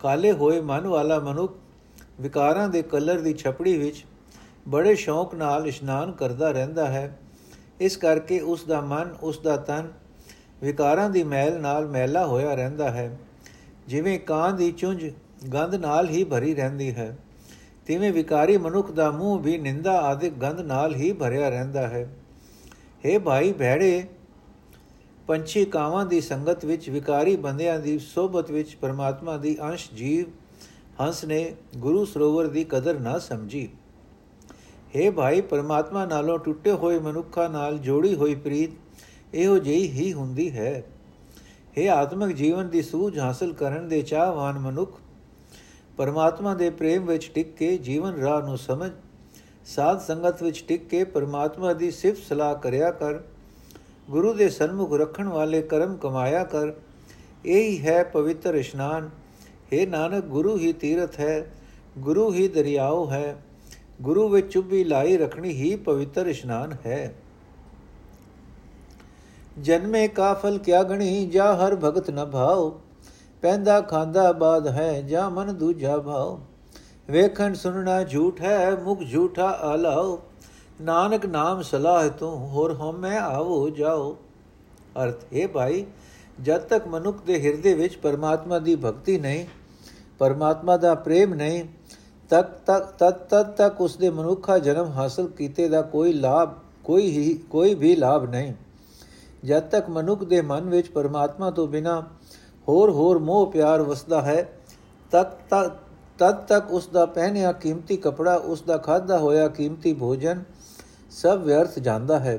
[0.00, 1.54] ਕਾਲੇ ਹੋਏ ਮਨ ਵਾਲਾ ਮਨੁੱਖ,
[2.20, 4.04] ਵਿਕਾਰਾਂ ਦੇ ਕਲਰ ਦੀ ਛਪੜੀ ਵਿੱਚ
[4.68, 7.18] ਬੜੇ ਸ਼ੌਕ ਨਾਲ ਇਸ਼ਨਾਨ ਕਰਦਾ ਰਹਿੰਦਾ ਹੈ।
[7.80, 9.88] ਇਸ ਕਰਕੇ ਉਸ ਦਾ ਮਨ, ਉਸ ਦਾ ਤਨ
[10.62, 13.18] ਵਿਕਾਰਾਂ ਦੀ ਮੈਲ ਨਾਲ ਮੈਲਾ ਹੋਇਆ ਰਹਿੰਦਾ ਹੈ।
[13.88, 15.10] ਜਿਵੇਂ ਕਾਂ ਦੀ ਚੁੰਝ
[15.52, 17.16] ਗੰਧ ਨਾਲ ਹੀ ਭਰੀ ਰਹਿੰਦੀ ਹੈ,
[17.86, 22.08] ਤਿਵੇਂ ਵਿਕਾਰੀ ਮਨੁੱਖ ਦਾ ਮੂੰਹ ਵੀ ਨਿੰਦਾ ਆਦਿ ਗੰਧ ਨਾਲ ਹੀ ਭਰਿਆ ਰਹਿੰਦਾ ਹੈ।
[23.04, 24.06] हे ਭਾਈ ਭੈੜੇ,
[25.28, 30.26] ਪੰਛੀ ਕਾਵਾਂ ਦੀ ਸੰਗਤ ਵਿੱਚ, ਵਿਕਾਰੀ ਬੰਦਿਆਂ ਦੀ ਸੋਭਤ ਵਿੱਚ ਪਰਮਾਤਮਾ ਦੀ ਅੰਸ਼ ਜੀਵ
[31.00, 33.68] ਹੰਸ ਨੇ ਗੁਰੂ ਸਰੋਵਰ ਦੀ ਕਦਰ ਨਾ ਸਮਝੀ।
[34.93, 38.71] हे ਭਾਈ ਪਰਮਾਤਮਾ ਨਾਲੋਂ ਟੁੱਟੇ ਹੋਏ ਮਨੁੱਖਾਂ ਨਾਲ ਜੋੜੀ ਹੋਈ ਪ੍ਰੀਤ
[39.33, 40.83] ਇਹੋ ਜਿਹੀ ਹੀ ਹੁੰਦੀ ਹੈ
[41.77, 44.99] हे ਆਤਮਿਕ ਜੀਵਨ ਦੀ ਸੂਝ ਹਾਸਲ ਕਰਨ ਦੇ ਚਾਹਵਾਨ ਮਨੁੱਖ
[45.97, 48.91] ਪਰਮਾਤਮਾ ਦੇ ਪ੍ਰੇਮ ਵਿੱਚ ਟਿਕ ਕੇ ਜੀਵਨ ਰਾਹ ਨੂੰ ਸਮਝ
[49.67, 53.19] ਸਾਧ ਸੰਗਤ ਵਿੱਚ ਟਿਕ ਕੇ ਪਰਮਾਤਮਾ ਦੀ ਸਿਫਤ ਸਲਾਹ ਕਰਿਆ ਕਰ
[54.09, 56.73] ਗੁਰੂ ਦੇ ਸਨਮੁਖ ਰੱਖਣ ਵਾਲੇ ਕਰਮ ਕਮਾਇਆ ਕਰ
[57.45, 59.09] ਇਹ ਹੀ ਹੈ ਪਵਿੱਤਰ ਇਸ਼ਨਾਨ
[59.71, 61.45] हे ਨਾਨਕ ਗੁਰੂ ਹੀ ਤੀਰਥ ਹੈ
[61.97, 63.35] ਗੁਰੂ ਹੀ ਦਰਿਆਓ ਹੈ
[64.02, 67.14] ਗੁਰੂ ਵਿੱਚ ਚੁੱਭੀ ਲਾਈ ਰੱਖਣੀ ਹੀ ਪਵਿੱਤਰ ਇਸ਼ਨਾਨ ਹੈ।
[69.60, 72.80] ਜਨਮੇ ਕਾ ਫਲ ਕਿਆ ਗਣੀ, ਜਾ ਹਰ ਭਗਤ ਨ ਭਾਉ।
[73.42, 76.38] ਪੈਂਦਾ ਖਾਂਦਾ ਬਾਦ ਹੈ, ਜਾ ਮਨ ਦੂਜਾ ਭਾਉ।
[77.10, 80.22] ਵੇਖਣ ਸੁਣਨਾ ਝੂਠ ਹੈ, ਮੁਖ ਝੂਠਾ ਆਲਾਓ
[80.80, 84.18] ਨਾਨਕ ਨਾਮ ਸਲਾਹ ਤੂੰ, ਹੋਰ ਹਉਮੈ ਆਵੋ ਜਾਓ
[85.04, 85.86] ਅਰਥ, ਹੈ ਭਾਈ,
[86.42, 89.46] ਜਦ ਤੱਕ ਮਨੁੱਖ ਦੇ ਹਿਰਦੇ ਵਿੱਚ ਪਰਮਾਤਮਾ ਦੀ ਭਗਤੀ ਨਹੀਂ,
[90.18, 91.64] ਪਰਮਾਤਮਾ ਦਾ ਪ੍ਰੇਮ ਨਹੀਂ
[92.30, 96.54] ਤੱਕ ਤੱਕ ਤਤ ਤਤ ਤੱਕ ਉਸ ਦੇ ਮਨੁੱਖਾ ਜਨਮ ਹਾਸਲ ਕੀਤੇ ਦਾ ਕੋਈ ਲਾਭ,
[96.84, 98.52] ਕੋਈ ਹੀ, ਕੋਈ ਵੀ ਲਾਭ ਨਹੀਂ।
[99.44, 102.00] ਜਦ ਤੱਕ ਮਨੁੱਖ ਦੇ ਮਨ ਵਿੱਚ ਪਰਮਾਤਮਾ ਤੋਂ ਬਿਨਾ
[102.68, 104.42] ਹੋਰ ਹੋਰ ਮੋਹ ਪਿਆਰ ਵਸਦਾ ਹੈ
[105.12, 105.76] ਤਦ ਤੱਕ
[106.18, 110.42] ਤਦ ਤੱਕ ਉਸ ਦਾ ਪਹਿਨਿਆ ਕੀਮਤੀ ਕਪੜਾ ਉਸ ਦਾ ਖਾਦਾ ਹੋਇਆ ਕੀਮਤੀ ਭੋਜਨ
[111.12, 112.38] ਸਭ ਵਿਅਰਥ ਜਾਂਦਾ ਹੈ,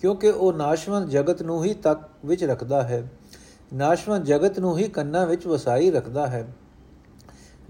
[0.00, 3.02] ਕਿਉਂਕਿ ਉਹ ਨਾਸ਼ਵੰਤ ਜਗਤ ਨੂੰ ਹੀ ਤੱਕ ਵਿੱਚ ਰੱਖਦਾ ਹੈ,
[3.74, 6.46] ਨਾਸ਼ਵੰਤ ਜਗਤ ਨੂੰ ਹੀ ਕੰਨਾਂ ਵਿੱਚ ਵਸਾਈ ਰੱਖਦਾ ਹੈ।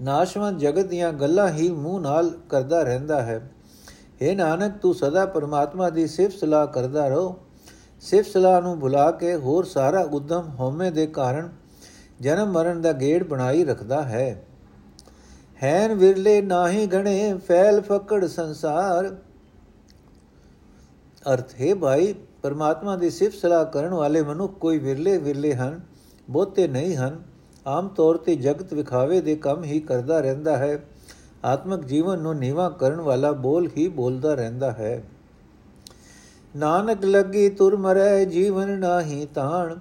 [0.01, 3.51] ਨਾਸ਼ਵੰਤ ਜਗਤ ਦੀਆਂ ਗੱਲਾਂ ਹੀ ਮੂੰਹ ਨਾਲ ਕਰਦਾ ਰਹਿੰਦਾ ਹੈ।
[4.23, 7.39] हे ਨਾਨਕ, ਤੂੰ ਸਦਾ ਪਰਮਾਤਮਾ ਦੀ ਸਿਫਤ ਸਲਾਹ ਕਰਦਾ ਰਹੋ।
[8.01, 11.49] ਸਿਫਤ ਸਲਾਹ ਨੂੰ ਭੁਲਾ ਕੇ ਹੋਰ ਸਾਰਾ ਉਦਮ ਹਉਮੈ ਦੇ ਕਾਰਨ
[12.21, 14.45] ਜਨਮ ਮਰਨ ਦਾ ਗੇੜ ਬਣਾਈ ਰੱਖਦਾ ਹੈ।
[15.63, 19.15] ਹੈਨ ਵਿਰਲੇ ਨਾਹੀ ਗਣੇ, ਫੈਲ ਫਕੜ ਸੰਸਾਰ।
[21.33, 25.81] ਅਰਥ, ਹੈ ਭਾਈ, ਪਰਮਾਤਮਾ ਦੀ ਸਿਫਤ ਸਲਾਹ ਕਰਨ ਵਾਲੇ ਮਨੁੱਖ ਕੋਈ ਵਿਰਲੇ ਵਿਰਲੇ ਹਨ,
[26.29, 27.28] ਬਹੁਤੇ ਨਹੀਂ ਹਨ।
[27.67, 30.85] ਆਮ ਤੌਰ ਤੇ ਜਗਤ ਵਿਖਾਵੇ ਦੇ ਕੰਮ ਹੀ ਕਰਦਾ ਰਹਿੰਦਾ ਹੈ।
[31.45, 35.03] ਆਤਮਿਕ ਜੀਵਨ ਨੂੰ ਨੀਵਾ ਕਰਨ ਵਾਲਾ ਬੋਲ ਹੀ ਬੋਲਦਾ ਰਹਿੰਦਾ ਹੈ।
[36.55, 39.75] ਨਾਨਕ ਲੱਗੀ ਤੁਰ ਮਰੈ, ਜੀਵਨ ਨਾਹੀ ਤਾਣ।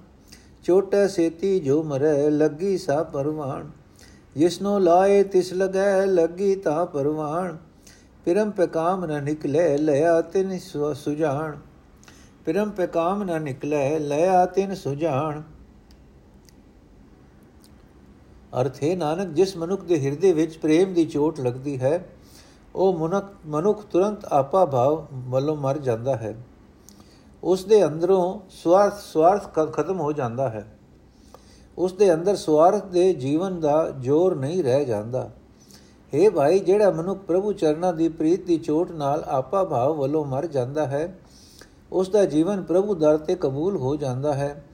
[0.64, 3.66] ਚੋਟੈ ਸੇਤੀ ਜੋ ਮਰੈ, ਲੱਗੀ ਸਾ ਪਰਵਾਣ।
[4.36, 7.56] ਜਿਸਨੋ ਲਾਏ ਤਿਸ ਲਗੈ, ਲੱਗੀ ਤਾ ਪਰਵਾਣ।
[8.24, 10.58] ਪਿਰਮ ਪੇ ਕਾਮ ਨ ਨਿਕਲੇ, ਲਿਆ ਤਿਨ
[10.94, 11.58] ਸੁਜਾਨ
[12.44, 15.42] ਪਿਰਮ ਪੇ ਕਾਮ ਨ ਨਿਕਲੇ, ਲਿਆ ਤਿਨ ਸੁਜਾਨ
[18.60, 22.08] ਅਰਥ ਹੈ, ਨਾਨਕ, ਜਿਸ ਮਨੁੱਖ ਦੇ ਹਿਰਦੇ ਵਿੱਚ ਪ੍ਰੇਮ ਦੀ ਚੋਟ ਲੱਗਦੀ ਹੈ,
[22.74, 26.36] ਉਹ ਮਨੁੱਖ ਮਨੁੱਖ ਤੁਰੰਤ ਆਪਾ ਭਾਵ ਵੱਲੋਂ ਮਰ ਜਾਂਦਾ ਹੈ।
[27.44, 30.78] ਉਸ ਦੇ ਅੰਦਰੋਂ ਸਵਾਰਥ ਸਵਾਰਥ ਖਤਮ ਹੋ ਜਾਂਦਾ ਹੈ।
[31.78, 35.30] ਉਸ ਦੇ ਅੰਦਰ ਸਵਾਰਥ ਦੇ ਜੀਵਨ ਦਾ ਜ਼ੋਰ ਨਹੀਂ ਰਹਿ ਜਾਂਦਾ।
[36.12, 40.46] हे ਭਾਈ, ਜਿਹੜਾ ਮਨੁੱਖ ਪ੍ਰਭੂ ਚਰਨਾਂ ਦੀ ਪ੍ਰੀਤ ਦੀ ਚੋਟ ਨਾਲ ਆਪਾ ਭਾਵ ਵੱਲੋਂ ਮਰ
[40.46, 41.18] ਜਾਂਦਾ ਹੈ,
[41.92, 44.64] ਉਸ ਦਾ ਜੀਵਨ ਪ੍ਰਭੂ ਦਰ ਤੇ ਕਬੂਲ ਹੋ ਜਾਂਦਾ ਹੈ।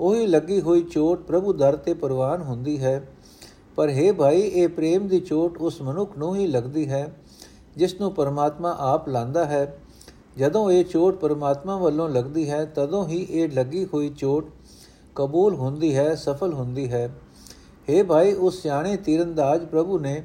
[0.00, 3.08] ਉਹੀ ਲੱਗੀ ਹੋਈ ਚੋਟ ਪ੍ਰਭੂ ਦਰ ਤੇ ਪ੍ਰਵਾਨ ਹੁੰਦੀ ਹੈ।
[3.76, 7.14] ਪਰ हे ਭਾਈ, ਇਹ ਪ੍ਰੇਮ ਦੀ ਚੋਟ ਉਸ ਮਨੁੱਖ ਨੂੰ ਹੀ ਲੱਗਦੀ ਹੈ,
[7.76, 9.78] ਜਿਸ ਨੂੰ ਪਰਮਾਤਮਾ ਆਪ ਲਾਂਦਾ ਹੈ।
[10.38, 14.50] ਜਦੋਂ ਇਹ ਚੋਟ ਪਰਮਾਤਮਾ ਵੱਲੋਂ ਲੱਗਦੀ ਹੈ, ਤਦੋਂ ਹੀ ਇਹ ਲੱਗੀ ਹੋਈ ਚੋਟ
[15.14, 17.14] ਕਬੂਲ ਹੁੰਦੀ ਹੈ, ਸਫਲ ਹੁੰਦੀ ਹੈ।
[17.88, 20.22] हे ਭਾਈ, ਉਸ ਸਿਆਣੇ ਤੀਰੰਦਾਜ਼ ਪ੍ਰਭੂ ਨੇ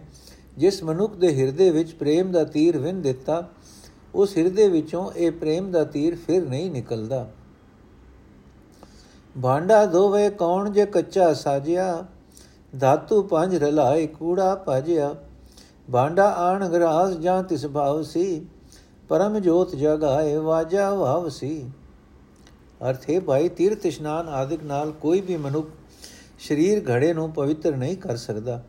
[0.57, 3.49] ਜਿਸ ਮਨੁੱਖ ਦੇ ਹਿਰਦੇ ਵਿੱਚ ਪ੍ਰੇਮ ਦਾ ਤੀਰ ਵਿੰਨ ਦਿੱਤਾ,
[4.15, 7.31] ਉਸ ਹਿਰਦੇ ਵਿੱਚੋਂ ਇਹ ਪ੍ਰੇਮ ਦਾ ਤੀਰ ਫਿਰ ਨਹੀਂ ਨਿਕਲਦਾ।
[9.41, 12.05] ਭਾਂਡਾ ਧੋਵੇ ਕੌਣ ਜੇ ਕੱਚਾ ਸਾਜਿਆ
[12.77, 15.15] ਧਾਤੂ ਪੰਜ ਰਲਾਏ ਕੂੜਾ ਭਾਜਿਆ।
[15.91, 18.45] ਭਾਂਡਾ ਆਣ ਗਰਾਸ ਜਾਂ ਤਿਸ ਭਾਵ ਸੀ,
[19.09, 21.69] ਪਰਮ ਜੋਤ ਜਗਾਏ ਵਾਜਾ ਭਾਵ ਸੀ।
[22.89, 25.67] ਅਰਥ ਹੈ ਭਾਈ, ਤੀਰਥ ਇਸ਼ਨਾਨ ਆਦਿਕ ਨਾਲ ਕੋਈ ਵੀ ਮਨੁੱਖ
[26.39, 28.63] ਸਰੀਰ ਘੜੇ ਨੂੰ ਪਵਿੱਤਰ ਨਹੀਂ ਕਰ ਸਕਦਾ।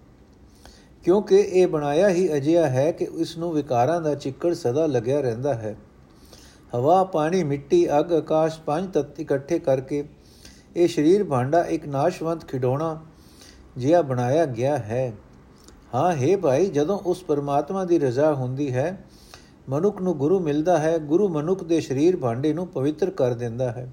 [1.05, 5.55] ਕਿਉਂਕਿ ਇਹ ਬਣਾਇਆ ਹੀ ਅਜਿਹਾ ਹੈ ਕਿ ਇਸ ਨੂੰ ਵਿਕਾਰਾਂ ਦਾ ਚਿੱਕੜ ਸਦਾ ਲੱਗਿਆ ਰਹਿੰਦਾ
[5.55, 5.77] ਹੈ।
[6.75, 10.09] ਹਵਾ, ਪਾਣੀ, ਮਿੱਟੀ, ਅਗ, ਆਕਾਸ਼ ਪੰਜ ਤੱਤ ਇਕੱਠੇ ਕਰਕੇ
[10.77, 13.01] ਇਹ ਸਰੀਰ ਭਾਂਡਾ ਇੱਕ ਨਾਸ਼ਵੰਤ ਖਿਡੌਣਾ
[13.77, 15.13] ਜਿਹਾ ਬਣਾਇਆ ਗਿਆ ਹੈ।
[15.95, 19.05] ਹਾਂ, ਹੈ ਭਾਈ, ਜਦੋਂ ਉਸ ਪਰਮਾਤਮਾ ਦੀ ਰਜ਼ਾ ਹੁੰਦੀ ਹੈ,
[19.69, 23.93] ਮਨੁੱਖ ਨੂੰ ਗੁਰੂ ਮਿਲਦਾ ਹੈ, ਗੁਰੂ ਮਨੁੱਖ ਦੇ ਸਰੀਰ ਭਾਂਡੇ ਨੂੰ ਪਵਿੱਤਰ ਕਰ ਦਿੰਦਾ ਹੈ।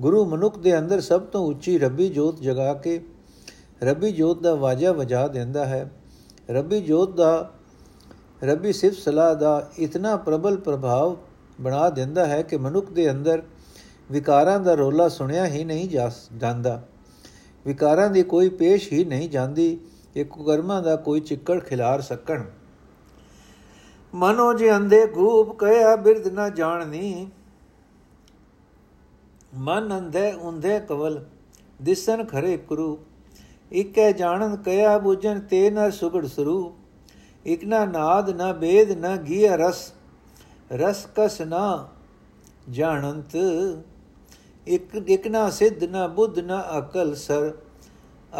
[0.00, 3.04] ਗੁਰੂ ਮਨੁੱਖ ਦੇ ਅੰਦਰ ਸਭ ਤੋਂ ਉੱਚੀ ਰੱਬੀ ਜੋਤ ਜਗਾ ਕੇ
[3.82, 5.90] ਰੱਬੀ ਜੋਤ ਦਾ ਵਾਜਾ ਵਜਾ ਦਿੰਦਾ ਹੈ।
[6.50, 7.50] ਰੱਬੀ ਜੋਤ ਦਾ,
[8.44, 11.16] ਰੱਬੀ ਸਿਫਤ ਸਲਾਹ ਦਾ ਇਤਨਾ ਪ੍ਰਬਲ ਪ੍ਰਭਾਵ
[11.60, 13.42] ਬਣਾ ਦਿੰਦਾ ਹੈ ਕਿ ਮਨੁੱਖ ਦੇ ਅੰਦਰ
[14.10, 15.88] ਵਿਕਾਰਾਂ ਦਾ ਰੋਲਾ ਸੁਣਿਆ ਹੀ ਨਹੀਂ
[16.36, 16.82] ਜਾਂਦਾ।
[17.66, 19.78] ਵਿਕਾਰਾਂ ਦੀ ਕੋਈ ਪੇਸ਼ ਹੀ ਨਹੀਂ ਜਾਂਦੀ
[20.16, 22.42] ਇਹ ਕੁਕਰਮਾਂ ਦਾ ਕੋਈ ਚਿੱਕੜ ਖਿਲਾਰ ਸਕਣ।
[24.14, 27.30] ਮਨੋ ਜੇ ਅੰਦੇ ਗੂਪ ਕਹਿਆ ਬਿਰਧ ਨਾ ਜਾਣਨੀ।
[29.54, 31.24] ਮਨ ਅੰਧੇ ਉਂਧੇ ਕਵਲ,
[31.82, 32.98] ਦਿਸਨ ਖਰੇ ਕਰੂ।
[33.72, 36.74] ਇਕੈ ਜਾਣਨ ਕਹਿਆ ਬੁਝਨ ਤੇ ਨ ਸੁਗੜ ਸਰੂਪ
[37.46, 39.92] ਇਕ ਨਾ ਨਾਦ, ਨਾ ਬੇਦ, ਨਾ ਗੀਆ ਰਸ।
[40.72, 41.88] ਰਸ ਕਸ ਨਾ
[42.70, 43.36] ਜਾਣੰਤ।
[44.66, 47.52] ਇਕ ਇਕ ਨਾ ਸਿੱਧ, ਨਾ ਬੁੱਧ, ਨਾ ਅਕਲ ਸਰ,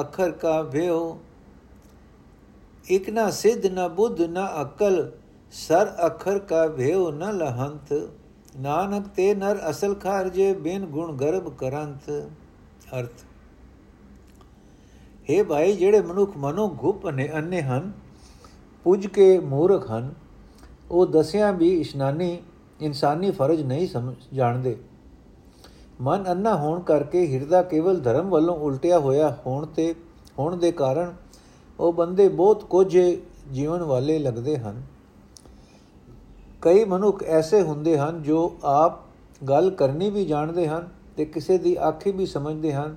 [0.01, 1.19] ਅਖਰ ਕਾ ਭਿਓ
[2.91, 5.11] ਇਕ ਨਾ ਸਿੱਧ, ਨਾ ਬੁੱਧ, ਨਾ ਅਕਲ
[5.53, 7.93] ਸਰ, ਅਖਰ ਕਾ ਭਿਓ ਨ ਲਹੰਤ।
[8.61, 12.11] ਨਾਨਕ ਤੇ ਨਰ ਅਸਲ ਖਾਰਜੇ ਬਿਨ ਗੁਣ ਗਰਭ ਕਰੰਤ।
[12.99, 13.25] ਅਰਥ
[15.29, 17.93] हे ਭਾਈ, ਜਿਹੜੇ ਮਨੁੱਖ ਮਨੋ ਗੁਪ ਨੇ ਅੰਨੇ ਹਨ,
[18.87, 20.13] ਪੁੱਜ ਕੇ ਮੂਰਖ ਹਨ,
[20.91, 22.39] ਉਹ ਦਸਿਆ ਵੀ ਇਸ਼ਨਾਨੀ
[22.81, 24.77] ਇਨਸਾਨੀ ਫਰਜ਼ ਨਹੀਂ ਸਮਝ, ਜਾਣਦੇ।
[26.01, 29.95] ਮਨ ਅੰਨਾ ਹੋਣ ਕਰਕੇ ਹਿਰਦਾ ਕੇਵਲ ਧਰਮ ਵੱਲੋਂ ਉਲਟਿਆ ਹੋਇਆ ਹੋਣ ਤੇ,
[30.39, 31.15] ਹੋਣ ਦੇ ਕਾਰਨ
[31.81, 33.23] ਉਹ ਬੰਦੇ ਬਹੁਤ ਕੋਝੇ
[33.53, 34.83] ਜੀਵਨ ਵਾਲੇ ਲੱਗਦੇ ਹਨ।
[36.63, 39.01] ਕਈ ਮਨੁੱਖ ਐਸੇ ਹੁੰਦੇ ਹਨ ਜੋ ਆਪ
[39.49, 42.97] ਗੱਲ ਕਰਨੀ ਵੀ ਜਾਣਦੇ ਹਨ ਤੇ ਕਿਸੇ ਦੀ ਆਖੀ ਵੀ ਸਮਝਦੇ ਹਨ।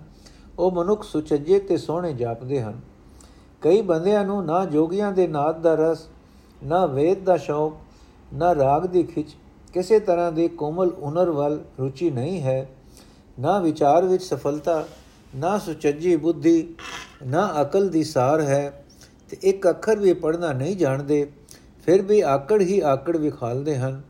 [0.60, 2.80] ਉਹ ਮਨੁੱਖ ਸੁਚੱਜੇ ਤੇ ਸੋਹਣੇ ਜਾਪਦੇ ਹਨ।
[3.62, 6.08] ਕਈ ਬੰਦਿਆਂ ਨੂੰ ਨਾ ਜੋਗੀਆਂ ਦੇ ਨਾਦ ਦਾ ਰਸ,
[6.64, 7.74] ਨਾ ਵੇਦ ਦਾ ਸ਼ੌਕ,
[8.34, 9.36] ਨਾ ਰਾਗ ਦੀ ਖਿੱਚ,
[9.74, 12.70] ਕਿਸੇ ਤਰ੍ਹਾਂ ਦੇ ਕੋਮਲ ਹੁਨਰ ਵੱਲ ਰੁਚੀ ਨਹੀਂ ਹੈ।
[13.40, 14.88] ਨਾ ਵਿਚਾਰ ਵਿੱਚ ਸਫਲਤਾ,
[15.36, 16.76] ਨਾ ਸੁਚੱਜੀ ਬੁੱਧੀ,
[17.26, 18.86] ਨਾ ਅਕਲ ਦੀ ਸਾਰ ਹੈ,
[19.30, 21.32] ਤੇ ਇੱਕ ਅੱਖਰ ਵੀ ਪੜਨਾ ਨਹੀਂ ਜਾਣਦੇ,
[21.86, 24.02] ਫਿਰ ਵੀ ਆਕੜ ਹੀ ਆਕੜ ਵਿਖਾਲਦੇ ਹਨ।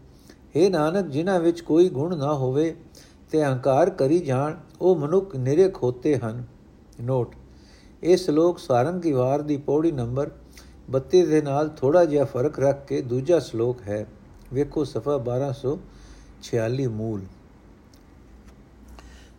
[0.57, 2.75] हे ਨਾਨਕ, ਜਿਨ੍ਹਾਂ ਵਿੱਚ ਕੋਈ ਗੁਣ ਨਾ ਹੋਵੇ,
[3.31, 6.43] ਤੇ ਅਹੰਕਾਰ ਕਰੀ ਜਾਣ, ਉਹ ਮਨੁੱਖ ਨਿਰੇ ਖੋਤੇ ਹਨ।
[7.01, 7.35] ਨੋਟ,
[8.03, 10.31] ਇਹ ਸ਼ਲੋਕ ਸਾਰੰਗੀ ਵਾਰ ਦੀ ਪੌੜੀ ਨੰਬਰ
[10.89, 14.07] 32 ਦੇ ਨਾਲ ਥੋੜਾ ਜਿਹਾ ਫ਼ਰਕ ਰੱਖ ਕੇ ਦੂਜਾ ਸ਼ਲੋਕ ਹੈ।
[14.53, 17.21] ਵੇਖੋ ਸਫਾ 1246 ਮੂਲ।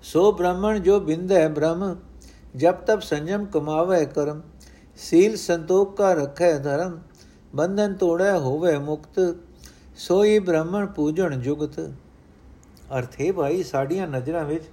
[0.09, 1.97] ਸੋ ਬ੍ਰਾਹਮਣ ਜੋ ਬਿੰਦ ਹੈ ਬ੍ਰਹਮ
[2.57, 4.41] ਜਬ ਤਬ ਸੰਜਮ ਕਮਾਵੇ ਕਰਮ,
[4.99, 6.99] ਸੀਲ ਸੰਤੋਖ ਕਾ ਰਖੈ ਧਰਮ,
[7.55, 9.21] ਬੰਧਨ ਤੋੜੈ ਹੋਵੇ ਮੁਕਤ,
[9.97, 11.79] ਸੋਈ ਬ੍ਰਾਹਮਣ ਪੂਜਣ ਜੁਗਤ।
[12.99, 14.65] ਅਰਥੇ ਭਾਈ, ਸਾਡੀਆਂ ਨਜ਼ਰਾਂ ਵਿੱਚ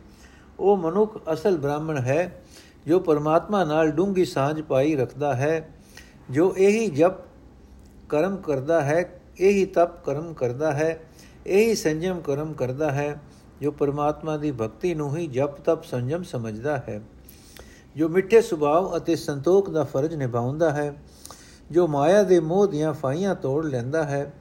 [0.59, 2.41] ਉਹ ਮਨੁੱਖ ਅਸਲ ਬ੍ਰਾਹਮਣ ਹੈ,
[2.87, 5.69] ਜੋ ਪਰਮਾਤਮਾ ਨਾਲ ਡੂੰਗੀ ਸਾਂਝ ਪਾਈ ਰੱਖਦਾ ਹੈ,
[6.31, 7.21] ਜੋ ਇਹੀ ਜਪ
[8.09, 9.03] ਕਰਮ ਕਰਦਾ ਹੈ,
[9.39, 10.99] ਇਹੀ ਤਪ ਕਰਮ ਕਰਦਾ ਹੈ,
[11.47, 13.15] ਇਹੀ ਸੰਜਮ ਕਰਮ ਕਰਦਾ ਹੈ
[13.61, 17.01] ਜੋ ਪਰਮਾਤਮਾ ਦੀ ਭਗਤੀ ਨੂੰ ਹੀ ਜਪ ਤਪ ਸੰਜਮ ਸਮਝਦਾ ਹੈ,
[17.95, 20.93] ਜੋ ਮਿੱਠੇ ਸੁਭਾਅ ਅਤੇ ਸੰਤੋਖ ਦਾ ਫਰਜ਼ ਨਿਭਾਉਂਦਾ ਹੈ,
[21.71, 24.33] ਜੋ ਮਾਇਆ ਦੇ ਮੋਹ ਦੀਆਂ ਫਾਈਆਂ ਤੋੜ ਲੈਂਦਾ ਹੈ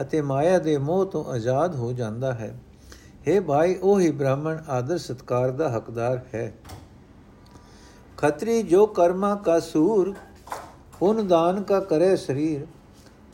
[0.00, 2.54] ਅਤੇ ਮਾਇਆ ਦੇ ਮੋਹ ਤੋਂ ਆਜ਼ਾਦ ਹੋ ਜਾਂਦਾ ਹੈ।
[3.28, 6.52] हे ਭਾਈ, ਉਹੀ ਬ੍ਰਾਹਮਣ ਆਦਰ ਸਤਕਾਰ ਦਾ ਹਕਦਾਰ ਹੈ।
[8.18, 10.14] ਖਤਰੀ ਜੋ ਕਰਮਾ ਕਾ ਸੂਰ,
[10.98, 12.66] ਪੁਨ ਦਾਨ ਕਾ ਕਰੇ ਸਰੀਰ,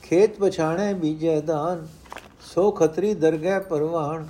[0.02, 1.87] ਖੇਤ ਪਛਾਣੇ ਬੀਜੈ ਦਾਨ,
[2.54, 4.26] ਸੋ ਖਤਰੀ ਦਰਗਹਿ ਪਰਵਾਨ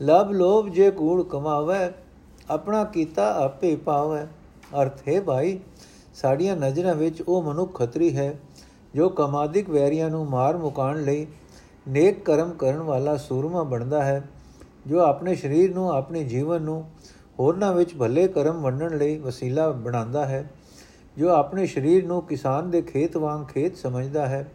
[0.00, 1.78] ਲਬ ਲੋਭ ਜੇ ਕੂੜ ਕਮਾਵੇ,
[2.50, 4.26] ਆਪਣਾ ਕੀਤਾ ਆਪੇ ਪਾਵੇ।
[4.82, 5.58] ਅਰਥ ਹੈ ਭਾਈ,
[6.14, 8.34] ਸਾਡੀਆਂ ਨਜ਼ਰਾਂ ਵਿੱਚ ਉਹ ਮਨੁੱਖ ਖਤਰੀ ਹੈ,
[8.94, 11.26] ਜੋ ਕਮਾਦਿਕ ਵੈਰੀਆਂ ਨੂੰ ਮਾਰ ਮੁਕਾਣ ਲਈ
[11.88, 14.22] ਨੇਕ ਕਰਮ ਕਰਨ ਵਾਲਾ ਸੂਰਮਾ ਬਣਦਾ ਹੈ,
[14.86, 16.84] ਜੋ ਆਪਣੇ ਸਰੀਰ ਨੂੰ, ਆਪਣੇ ਜੀਵਨ ਨੂੰ
[17.38, 20.50] ਹੋਰਨਾਂ ਵਿੱਚ ਭਲੇ ਕਰਮ ਵੰਡਣ ਲਈ ਵਸੀਲਾ ਬਣਾਉਂਦਾ ਹੈ,
[21.18, 24.46] ਜੋ ਆਪਣੇ ਸਰੀਰ ਨੂੰ ਕਿਸਾਨ ਦੇ ਖੇਤ ਵਾਂਗ ਖੇਤ ਸਮਝਦਾ ਹੈ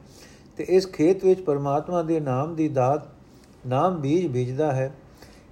[0.58, 3.08] ਤੇ ਇਸ ਖੇਤ ਵਿੱਚ ਪਰਮਾਤਮਾ ਦੇ ਨਾਮ ਦੀ ਦਾਤ,
[3.68, 4.92] ਨਾਮ ਬੀਜ ਬੀਜਦਾ ਹੈ।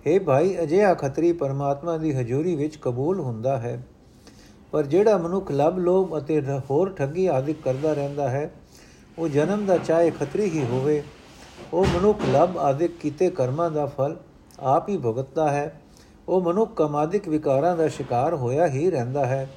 [0.07, 3.87] हे ਭਾਈ, ਅਜਿਹਾ ਖਤਰੀ ਪਰਮਾਤਮਾ ਦੀ ਹਜ਼ੂਰੀ ਵਿੱਚ ਕਬੂਲ ਹੁੰਦਾ ਹੈ।
[4.71, 8.51] ਪਰ ਜਿਹੜਾ ਮਨੁੱਖ ਲਬ ਲੋਭ ਅਤੇ ਹੋਰ ਠੱਗੀ ਆਦਿ ਕਰਦਾ ਰਹਿੰਦਾ ਹੈ,
[9.19, 11.03] ਉਹ ਜਨਮ ਦਾ ਚਾਹੇ ਖਤਰੀ ਹੀ ਹੋਵੇ,
[11.73, 14.17] ਉਹ ਮਨੁੱਖ ਲਬ ਆਦਿ ਕੀਤੇ ਕਰਮਾਂ ਦਾ ਫਲ
[14.59, 15.81] ਆਪ ਹੀ ਭੁਗਤਦਾ ਹੈ।
[16.27, 19.49] ਉਹ ਮਨੁੱਖ ਕਮਾਦਿਕ ਵਿਕਾਰਾਂ ਦਾ ਸ਼ਿਕਾਰ ਹੋਇਆ ਹੀ ਰਹਿੰਦਾ ਹੈ।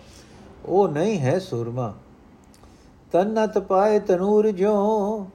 [0.66, 1.94] ਉਹ ਨਹੀਂ ਹੈ ਸੁਰਮਾ।
[3.12, 5.26] ਤਨ ਨ ਤਪਾਏ ਤਨੂਰ ਜਿਉ,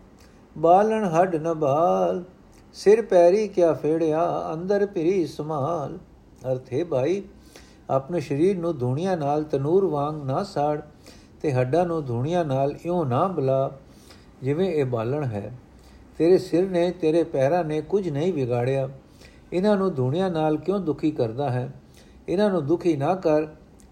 [0.57, 2.23] ਬਾਲਣ ਹੱਡ ਨ ਬਾਲ
[2.75, 5.97] ਸਿਰ ਪੈਰੀ ਕਿਆ ਫੇੜਿਆ, ਅੰਦਰ ਭਰੀ ਸਮਾਲ
[6.51, 7.23] ਅਰਥੇ ਭਾਈ,
[7.89, 10.81] ਆਪਣੇ ਸਰੀਰ ਨੂੰ ਧੂਣੀਆਂ ਨਾਲ ਤਨੂਰ ਵਾਂਗ ਨਾ ਸਾੜ
[11.41, 13.71] ਤੇ ਹੱਡਾਂ ਨੂੰ ਧੂਣੀਆਂ ਨਾਲ ਇਉਂ ਨਾ ਬਲਾ,
[14.43, 15.53] ਜਿਵੇਂ ਇਹ ਬਾਲਣ ਹੈ।
[16.17, 18.89] ਤੇਰੇ ਸਿਰ ਨੇ, ਤੇਰੇ ਪੈਰਾਂ ਨੇ ਕੁਝ ਨਹੀਂ ਵਿਗਾੜਿਆ।
[19.53, 21.73] ਇਹਨਾਂ ਨੂੰ ਧੂਣੀਆਂ ਨਾਲ ਕਿਉਂ ਦੁਖੀ ਕਰਦਾ ਹੈ?
[22.29, 23.47] ਇਹਨਾਂ ਨੂੰ ਦੁਖੀ ਨਾ ਕਰ।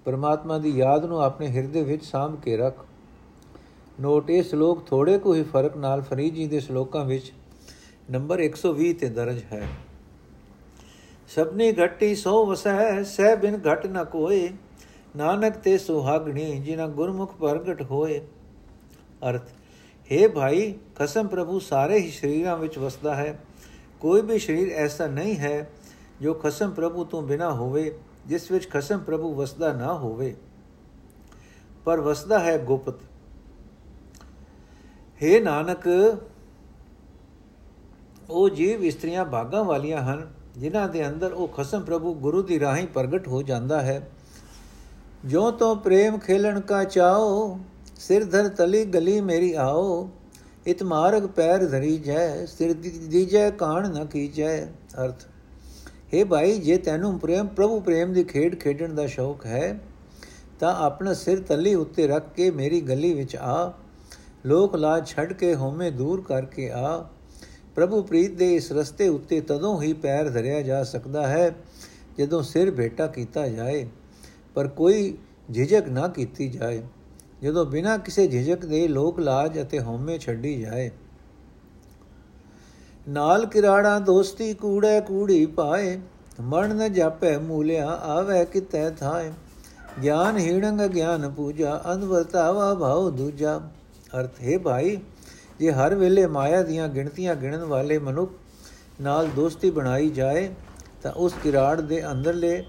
[0.06, 2.86] ਪਰਮਾਤਮਾ ਦੀ ਯਾਦ ਨੂੰ ਆਪਣੇ ਹਿਰਦੇ ਵਿੱਚ ਸਾਂਭ ਕੇ ਰੱਖ।
[4.02, 7.34] ਨੋਟ, ਇਹ ਸ਼ਲੋਕ ਥੋੜੇ ਕੋ ਹੀ ਫ਼ਰਕ ਨਾਲ ਫਰੀਦ ਜੀ ਦੇ ਸ਼ਲੋਕਾਂ ਵਿੱਚ
[8.12, 9.68] ਨੰਬਰ 120 ਤੇ ਦਰਜ ਹੈ।
[11.28, 14.50] ਸਭਨੀ ਘਟੀ ਸੋ ਵਸੈ ਸਹਿ ਬਿਨ ਘਟ ਨ ਕੋਏ।
[15.16, 18.22] ਨਾਨਕ ਤੇ ਸੁਹਾਗਣੀ ਜਿਨਾ ਗੁਰਮੁਖ ਪ੍ਰਗਟ ਹੋਏ।
[19.30, 19.50] ਅਰਥ
[20.12, 23.39] हे ਭਾਈ ਕਸਮ ਪ੍ਰਭੂ ਸਾਰੇ ਹੀ ਸ਼ਰੀਰਾਂ ਵਿੱਚ ਵਸਦਾ ਹੈ।
[24.00, 25.70] ਕੋਈ ਵੀ ਸ਼ਰੀਰ ਐਸਾ ਨਹੀਂ ਹੈ
[26.22, 30.36] ਜੋ ਖਸਮ ਪ੍ਰਭੂ ਤੋਂ ਬਿਨਾ ਹੋਵੇ, ਜਿਸ ਵਿੱਚ ਖਸਮ ਪ੍ਰਭੂ ਵਸਦਾ ਨਾ ਹੋਵੇ।
[31.86, 32.96] ਪਰ ਵਸਦਾ ਹੈ ਗੁਪਤ।
[35.24, 35.84] हे ਨਾਨਕ
[38.34, 42.88] ਉਹ ਜੀਵ ਇਸਤਰੀਆਂ ਭਾਗਾਂ ਵਾਲੀਆਂ ਹਨ, ਜਿਨ੍ਹਾਂ ਦੇ ਅੰਦਰ ਉਹ ਖਸਮ ਪ੍ਰਭੂ ਗੁਰੂ ਦੀ ਰਾਹੀਂ
[42.88, 44.02] ਪ੍ਰਗਟ ਹੋ ਜਾਂਦਾ ਹੈ।
[45.26, 47.58] ਜੋ ਤੋ ਪ੍ਰੇਮ ਖੇਲਣ ਕਾ ਚਾਓ
[48.00, 50.10] ਸਿਰ ਧਰ ਤਲੀ ਗਲੀ ਮੇਰੀ ਆਓ,
[50.67, 54.65] ਇਤ ਮਾਰਗ ਪੈਰ ਧਰੀ ਜੈ, ਸਿਰ ਦੀਜੈ ਕਾਣ ਨ ਕੀਜੈ
[55.04, 55.26] ਅਰਥ।
[56.13, 59.80] हे ਭਾਈ, ਜੇ ਤੈਨੂੰ ਪ੍ਰੇਮ, ਪ੍ਰਭੂ ਪ੍ਰੇਮ ਦੀ ਖੇਡ ਖੇਡਣ ਦਾ ਸ਼ੌਕ ਹੈ,
[60.60, 63.74] ਤਾਂ ਆਪਣਾ ਸਿਰ ਤਲੀ ਉੱਤੇ ਰੱਖ ਕੇ ਮੇਰੀ ਗਲੀ ਵਿੱਚ ਆ,
[64.46, 67.10] ਲੋਕ ਲਾਜ ਛੱਡ ਕੇ ਹੋਮੇ ਦੂਰ ਕਰਕੇ ਆ।
[67.76, 71.56] ਪ੍ਰਭੂ ਪ੍ਰੀਤ ਦੇ ਇਸ ਰਸਤੇ ਉੱਤੇ ਤਦੋਂ ਹੀ ਪੈਰ ਧਰਿਆ ਜਾ ਸਕਦਾ ਹੈ,
[72.18, 73.88] ਜਦੋਂ ਸਿਰ ਭੇਟਾ ਕੀਤਾ ਜਾਏ,
[74.56, 75.18] ਪਰ ਕੋਈ
[75.54, 76.84] ਝਿਜਕ ਨਾ ਕੀਤੀ ਜਾਏ।
[77.44, 80.92] ਜਦੋਂ ਬਿਨਾਂ ਕਿਸੇ ਝਿਜਕ ਦੇ ਲੋਕ ਲਾਜ ਅਤੇ ਹਉਮੈ ਛੱਡੀ ਜਾਏ।
[83.10, 86.00] ਨਾਲ ਕਿਰਾੜਾ ਦੋਸਤੀ ਕੂੜੇ ਕੂੜੀ ਪਾਏ
[86.42, 89.32] ਮਰਨ ਨ ਜਾਪੈ ਮੂਲਿਆ ਆਵੇ ਕਿਤੈ ਥਾਏ।
[90.04, 93.62] ਗਿਆਨ ਹੀਣੰਗ ਗਿਆਨ ਪੂਜਾ, ਅਨਵਰਤਾਵਾ ਭਾਉ ਦੂਜਾ।
[94.20, 94.98] ਅਰਥ, ਹੈ ਭਾਈ
[95.60, 98.32] ਜੇ ਹਰ ਵੇਲੇ ਮਾਇਆ ਦੀਆਂ ਗਿਣਤੀਆਂ ਗਿਣਨ ਵਾਲੇ ਮਨੁੱਖ
[99.02, 100.50] ਨਾਲ ਦੋਸਤੀ ਬਣਾਈ ਜਾਏ,
[101.04, 102.63] ਤਾਂ ਉਸ ਕਿਰਾੜ ਦੇ ਅੰਦਰਲੇ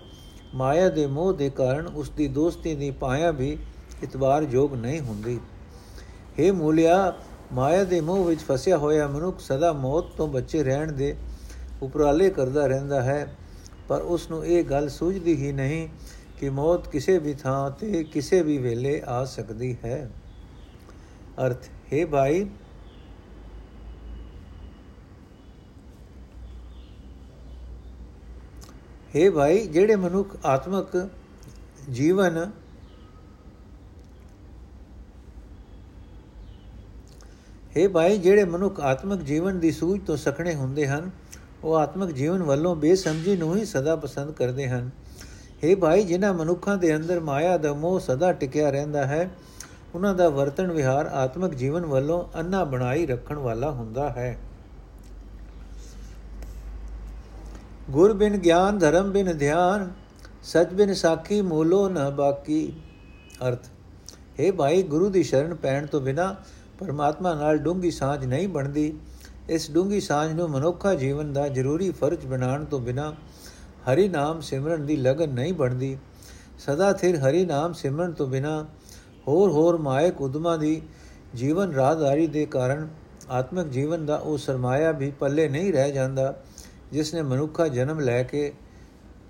[0.55, 3.57] ਮਾਇਆ ਦੇ ਮੋਹ ਦੇ ਕਾਰਨ ਉਸ ਦੀ ਦੋਸਤੀ ਦੀ ਪਾਇਆ ਵੀ
[4.03, 5.39] ਇਤਬਾਰ ਯੋਗ ਨਹੀਂ ਹੁੰਦੀ।
[6.39, 7.13] हे ਮੂਲਿਆ,
[7.53, 11.15] ਮਾਇਆ ਦੇ ਮੋਹ ਵਿੱਚ ਫਸਿਆ ਹੋਇਆ ਮਨੁੱਖ ਸਦਾ ਮੌਤ ਤੋਂ ਬਚੇ ਰਹਿਣ ਦੇ
[11.83, 13.37] ਉਪਰਾਲੇ ਕਰਦਾ ਰਹਿੰਦਾ ਹੈ,
[13.89, 15.89] ਪਰ ਉਸ ਨੂੰ ਇਹ ਗੱਲ ਸੂਝਦੀ ਹੀ ਨਹੀਂ
[16.41, 20.11] ਕਿ ਮੌਤ ਕਿਸੇ ਵੀ ਥਾਂ ਤੇ ਕਿਸੇ ਵੀ ਵੇਲੇ ਆ ਸਕਦੀ ਹੈ।
[21.47, 22.47] ਅਰਥ, ਹੈ ਭਾਈ
[29.16, 30.98] हे ਭਾਈ ਜਿਹੜੇ ਮਨੁੱਖ ਆਤਮਕ
[31.90, 32.38] ਜੀਵਨ
[37.76, 41.10] हे ਭਾਈ ਜਿਹੜੇ ਮਨੁੱਖ ਆਤਮਕ ਜੀਵਨ ਦੀ ਸੂਝ ਤੋਂ ਸਖਣੇ ਹੁੰਦੇ ਹਨ
[41.64, 44.90] ਉਹ ਆਤਮਕ ਜੀਵਨ ਵੱਲੋਂ ਬੇਸਮਝੀ ਨੂੰ ਹੀ ਸਦਾ ਪਸੰਦ ਕਰਦੇ ਹਨ
[45.64, 49.30] हे ਭਾਈ ਜਿਨ੍ਹਾਂ ਮਨੁੱਖਾਂ ਦੇ ਅੰਦਰ ਮਾਇਆ ਦਾ ਮੋਹ ਸਦਾ ਟਿਕਿਆ ਰਹਿੰਦਾ ਹੈ
[49.96, 54.38] ਉਹਨਾਂ ਦਾ ਵਰਤਣ ਵਿਹਾਰ ਆਤਮਕ ਜੀਵਨ ਵੱਲੋਂ ਅੰਨਾ ਬਣਾਈ ਰੱਖਣ ਵਾਲਾ ਹੁੰਦਾ ਹੈ
[57.91, 59.91] ਗੁਰ ਬਿਨ ਗਿਆਨ, ਧਰਮ ਬਿਨ ਧਿਆਨ,
[60.43, 62.73] ਸਚ ਬਿਨ ਸਾਖੀ, ਮੂਲੋ ਨ ਬਾਕੀ।
[63.49, 63.67] ਅਰਥ,
[64.41, 66.35] ਹੈ ਭਾਈ, ਗੁਰੂ ਦੀ ਸ਼ਰਨ ਪੈਣ ਤੋਂ ਬਿਨਾ
[66.79, 68.93] ਪਰਮਾਤਮਾ ਨਾਲ ਡੂੰਗੀ ਸਾਝ ਨਹੀਂ ਬਣਦੀ।
[69.49, 73.15] ਇਸ ਡੂੰਗੀ ਸਾਝ ਨੂੰ ਮਨੁੱਖਾ ਜੀਵਨ ਦਾ ਜ਼ਰੂਰੀ ਫਰਜ਼ ਬਣਾਉਣ ਤੋਂ ਬਿਨਾ
[73.91, 75.97] ਹਰੀ ਨਾਮ ਸਿਮਰਨ ਦੀ ਲਗਨ ਨਹੀਂ ਬਣਦੀ।
[76.59, 78.67] ਸਦਾ ਥਿਰ ਹਰੀ ਨਾਮ ਸਿਮਰਨ ਤੋਂ ਬਿਨਾ
[79.29, 80.83] ਹੋਰ ਹੋਰ ਮਾਇਕ ਉਦਮਾ ਦੀ
[81.35, 82.89] ਜੀਵਨ ਰਾਹਦਾਰੀ ਦੇ ਕਾਰਨ
[83.31, 86.35] ਆਤਮਿਕ ਜੀਵਨ ਦਾ ਉਹ ਸਰਮਾਇਆ ਵੀ ਪੱਲੇ ਨਹੀਂ ਰਹਿ ਜਾਂਦਾ।
[86.95, 88.53] ਜਿਸ ਨੇ ਮਨੁੱਖਾ ਜਨਮ ਲੈ ਕੇ,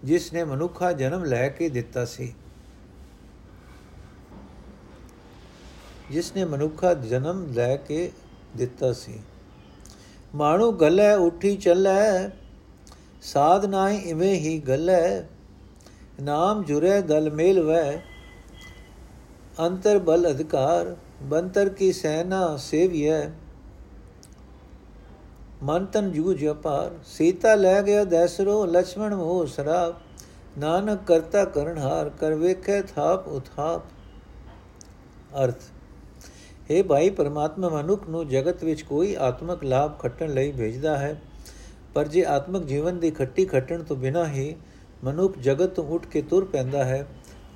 [0.04, 2.34] ਜਿਸ ਨੇ ਮਨੁੱਖਾ ਜਨਮ ਲੈ ਕੇ ਦਿੱਤਾ ਸੀ।
[6.10, 8.10] ਜਿਸ ਨੇ ਮਨੁੱਖਾ ਜਨਮ ਲੈ ਕੇ
[8.56, 9.20] ਦਿੱਤਾ ਸੀ।
[10.34, 12.30] ਮਾਣੂ ਗਲੇ, ਉਠੀ ਚੱਲੇ,
[13.22, 15.24] ਸਾਧ ਨਾਹੀ ਇਵੇਂ ਹੀ ਗਲੇ,
[16.22, 17.96] ਨਾਮ ਜੁਰੇ ਦਲ ਮੇਲ ਵੈ
[19.60, 23.26] ਅੰਤਰ ਬਲ ਅਧਿਕਾਰ, ਬੰਤਰ ਕੀ ਸੈਨਾ ਸੇਵਿਐ।
[25.64, 29.94] ਮਨ ਤਨ ਜੂਝ ਅਪਾਰ ਸੀਤਾ ਲੈ ਗਿਆ ਦੈਸਰੋ ਲక్ష్మణ ਮੋਹ ਸਰਾਪ,
[30.58, 33.82] ਨਾਨਕ ਕਰਤਾ ਕਰਨ ਹਾਰ, ਕਰ ਵੇਖੇ ਥਾਪ ਉਥਾਪ।
[35.44, 35.62] ਅਰਥ
[36.70, 41.20] हे ਭਾਈ ਪਰਮਾਤਮਾ, ਮਨੁੱਖ ਨੂੰ ਜਗਤ ਵਿੱਚ ਕੋਈ ਆਤਮਿਕ ਲਾਭ ਖੱਟਣ ਲਈ ਭੇਜਦਾ ਹੈ,
[41.94, 44.54] ਪਰ ਜੇ ਆਤਮਿਕ ਜੀਵਨ ਦੀ ਖੱਟੀ ਖੱਟਣ ਤੋਂ ਬਿਨਾਂ ਹੀ
[45.04, 47.06] ਮਨੁੱਖ ਜਗਤ ਤੋਂ ਉੱਠ ਕੇ ਤੁਰ ਪੈਂਦਾ ਹੈ,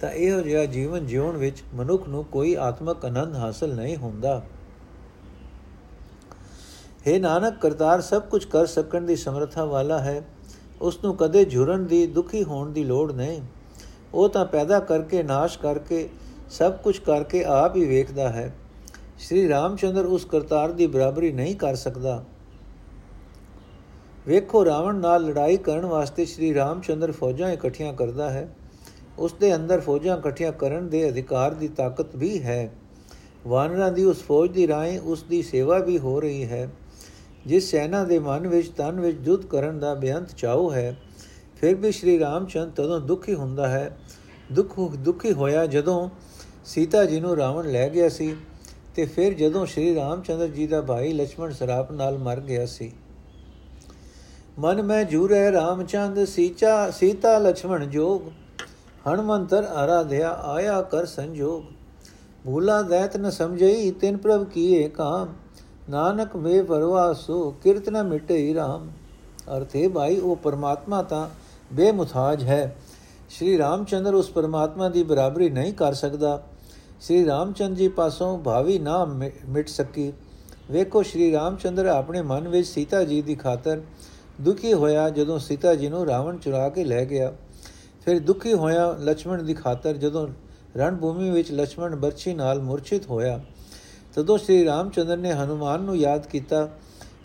[0.00, 4.42] ਤਾਂ ਇਹੋ ਜਿਹਾ ਜੀਵਨ ਜਿਉਣ ਵਿੱਚ ਮਨੁੱਖ ਨੂੰ ਕੋਈ ਆਤਮਿਕ ਆਨੰਦ ਹਾਸਲ ਨਹੀਂ ਹੁੰਦਾ।
[7.06, 10.24] हे ਨਾਨਕ, ਕਰਤਾਰ ਸਭ ਕੁਝ ਕਰ ਸਕਣ ਦੀ ਸਮਰੱਥਾ ਵਾਲਾ ਹੈ।
[10.80, 13.40] ਉਸ ਨੂੰ ਕਦੇ ਝੁਰਨ ਦੀ, ਦੁਖੀ ਹੋਣ ਦੀ ਲੋੜ ਨਹੀਂ।
[14.14, 16.08] ਉਹ ਤਾਂ ਪੈਦਾ ਕਰਕੇ, ਨਾਸ਼ ਕਰਕੇ,
[16.50, 18.54] ਸਭ ਕੁਝ ਕਰਕੇ ਆਪ ਹੀ ਵੇਖਦਾ ਹੈ।
[19.18, 22.24] ਸ਼੍ਰੀ ਰਾਮਚੰਦਰ ਉਸ ਕਰਤਾਰ ਦੀ ਬਰਾਬਰੀ ਨਹੀਂ ਕਰ ਸਕਦਾ।
[24.26, 28.54] ਵੇਖੋ, ਰਾਵਣ ਨਾਲ ਲੜਾਈ ਕਰਨ ਵਾਸਤੇ ਸ਼੍ਰੀ ਰਾਮਚੰਦਰ ਫੌਜਾਂ ਇਕੱਠੀਆਂ ਕਰਦਾ ਹੈ।
[29.18, 32.72] ਉਸ ਦੇ ਅੰਦਰ ਫੌਜਾਂ ਇਕੱਠੀਆਂ ਕਰਨ ਦੇ ਅਧਿਕਾਰ ਦੀ ਤਾਕਤ ਵੀ ਹੈ।
[33.46, 36.70] ਵਾਨਰਾਂ ਦੀ ਉਸ ਫੌਜ ਦੀ ਰਾਹੀਂ ਉਸ ਦੀ ਸੇਵਾ ਵੀ ਹੋ ਰਹੀ ਹੈ।
[37.46, 40.96] ਜਿਸ ਸੈਨਾ ਦੇ ਮਨ ਵਿੱਚ ਤਨ ਵਿੱਚ ਜੁੱਧ ਕਰਨ ਦਾ ਬੇਅੰਤ ਚਾਉ ਹੈ,
[41.56, 43.96] ਫਿਰ ਵੀ ਸ਼੍ਰੀ ਰਾਮਚੰਦ ਤਦੋਂ ਦੁਖੀ ਹੁੰਦਾ ਹੈ।
[44.52, 46.08] ਦੁੱਖ, ਦੁਖੀ ਹੋਇਆ ਜਦੋਂ
[46.64, 48.34] ਸੀਤਾ ਜੀ ਨੂੰ ਰਾਵਣ ਲੈ ਗਿਆ ਸੀ
[48.94, 52.92] ਤੇ ਫਿਰ ਜਦੋਂ ਸ਼੍ਰੀ ਰਾਮਚੰਦਰ ਜੀ ਦਾ ਭਾਈ ਲక్ష్మణ ਸਰਾਪ ਨਾਲ ਮਰ ਗਿਆ ਸੀ।
[54.58, 58.28] ਮਨ ਮੈਂ ਜੂਰੇ ਰਾਮਚੰਦ, ਸੀਚਾ, ਸੀਤਾ ਲక్ష్మణ ਜੋਗ
[59.08, 61.62] ਹਣਮੰਤਰ ਆਰਾਧਿਆ ਆਇਆ ਕਰ ਸੰਜੋਗ।
[62.44, 65.34] ਭੂਲਾ ਦੈਤ ਨ ਸਮਝਈ, ਤਿਨ ਪ੍ਰਭ ਕੀਏ ਕਾਮ।
[65.88, 68.88] ਨਾਨਕ ਵੇ ਵਰਵਾ ਸੋ ਕਿਰਤ ਨ ਮਿਟੇ ਰਾਮ।
[69.56, 71.28] ਅਰਥੇ ਭਾਈ, ਉਹ ਪਰਮਾਤਮਾ ਤਾਂ
[71.72, 72.76] ਬੇਮੁਤਾਜ ਹੈ।
[73.30, 76.42] ਸ਼੍ਰੀ ਰਾਮਚੰਦਰ ਉਸ ਪਰਮਾਤਮਾ ਦੀ ਬਰਾਬਰੀ ਨਹੀਂ ਕਰ ਸਕਦਾ।
[77.00, 79.04] ਸ਼੍ਰੀ ਰਾਮਚੰਦ ਜੀ ਪਾਸੋਂ ਭਾਵੀ ਨਾ
[79.48, 80.12] ਮਿਟ ਸਕੀ।
[80.70, 83.80] ਵੇਖੋ, ਸ਼੍ਰੀ ਰਾਮਚੰਦਰ ਆਪਣੇ ਮਨ ਵਿੱਚ ਸੀਤਾ ਜੀ ਦੀ ਖਾਤਰ
[84.40, 87.32] ਦੁਖੀ ਹੋਇਆ ਜਦੋਂ ਸੀਤਾ ਜੀ ਨੂੰ ਰਾਵਣ ਚੁਰਾ ਕੇ ਲੈ ਗਿਆ।
[88.04, 90.28] ਫਿਰ ਦੁਖੀ ਹੋਇਆ ਲక్ష్మణ ਦੀ ਖਾਤਰ ਜਦੋਂ
[90.76, 93.40] ਰਣਭੂਮੀ ਵਿੱਚ ਲక్ష్మణ ਬਰਛੀ ਨਾਲ ਮੂਰਛਿਤ ਹੋਇਆ।
[94.18, 96.68] ਤਦੋਂ ਸ੍ਰੀ ਰਾਮਚੰਦਰ ਨੇ ਹਨੂਮਾਨ ਨੂੰ ਯਾਦ ਕੀਤਾ,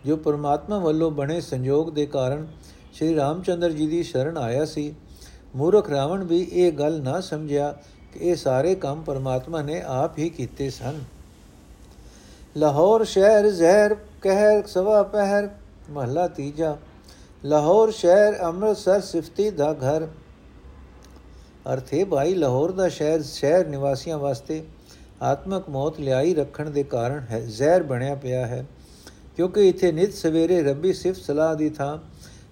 [0.06, 2.47] ਜੋ ਪਰਮਾਤਮਾ ਵੱਲੋਂ ਬਣੇ ਸੰਯੋਗ ਦੇ ਕਾਰਨ
[2.93, 4.93] ਸ਼੍ਰੀ ਰਾਮਚੰਦਰ ਜੀ ਦੀ ਸ਼ਰਨ ਆਇਆ ਸੀ।
[5.56, 7.71] ਮੂਰਖ ਰਾਵਣ ਵੀ ਇਹ ਗੱਲ ਨਾ ਸਮਝਿਆ
[8.13, 10.99] ਕਿ ਇਹ ਸਾਰੇ ਕੰਮ ਪਰਮਾਤਮਾ ਨੇ ਆਪ ਹੀ ਕੀਤੇ ਸਨ।
[12.58, 15.49] ਲਾਹੌਰ ਸ਼ਹਿਰ ਜ਼ਹਿਰ, ਕਹਿਰ ਸਵਾ ਪਹਿਰ,
[15.89, 16.77] ਮਹਲਾ ਤੀਜਾ।
[17.45, 20.08] ਲਾਹੌਰ ਸ਼ਹਿਰ ਅੰਮ੍ਰਿਤਸਰ ਸਿਫਤੀ ਦਾ ਘਰ।
[21.73, 24.63] ਅਰਥੇ ਭਾਈ ਲਾਹੌਰ ਦਾ ਸ਼ਹਿਰ ਸ਼ਹਿਰ ਨਿਵਾਸੀਆਂ ਵਾਸਤੇ
[25.23, 28.65] ਆਤਮਕ ਮੌਤ ਲਿਆਈ ਰੱਖਣ ਦੇ ਕਾਰਨ ਹੈ, ਜ਼ਹਿਰ ਬਣਿਆ ਪਿਆ ਹੈ।
[29.36, 31.97] ਕਿਉਂਕਿ ਇਥੇ ਨਿਤ ਸਵੇਰੇ ਰੱਬੀ ਸਿਫਤ ਸਲਾਹ ਦੀ ਥਾਂ,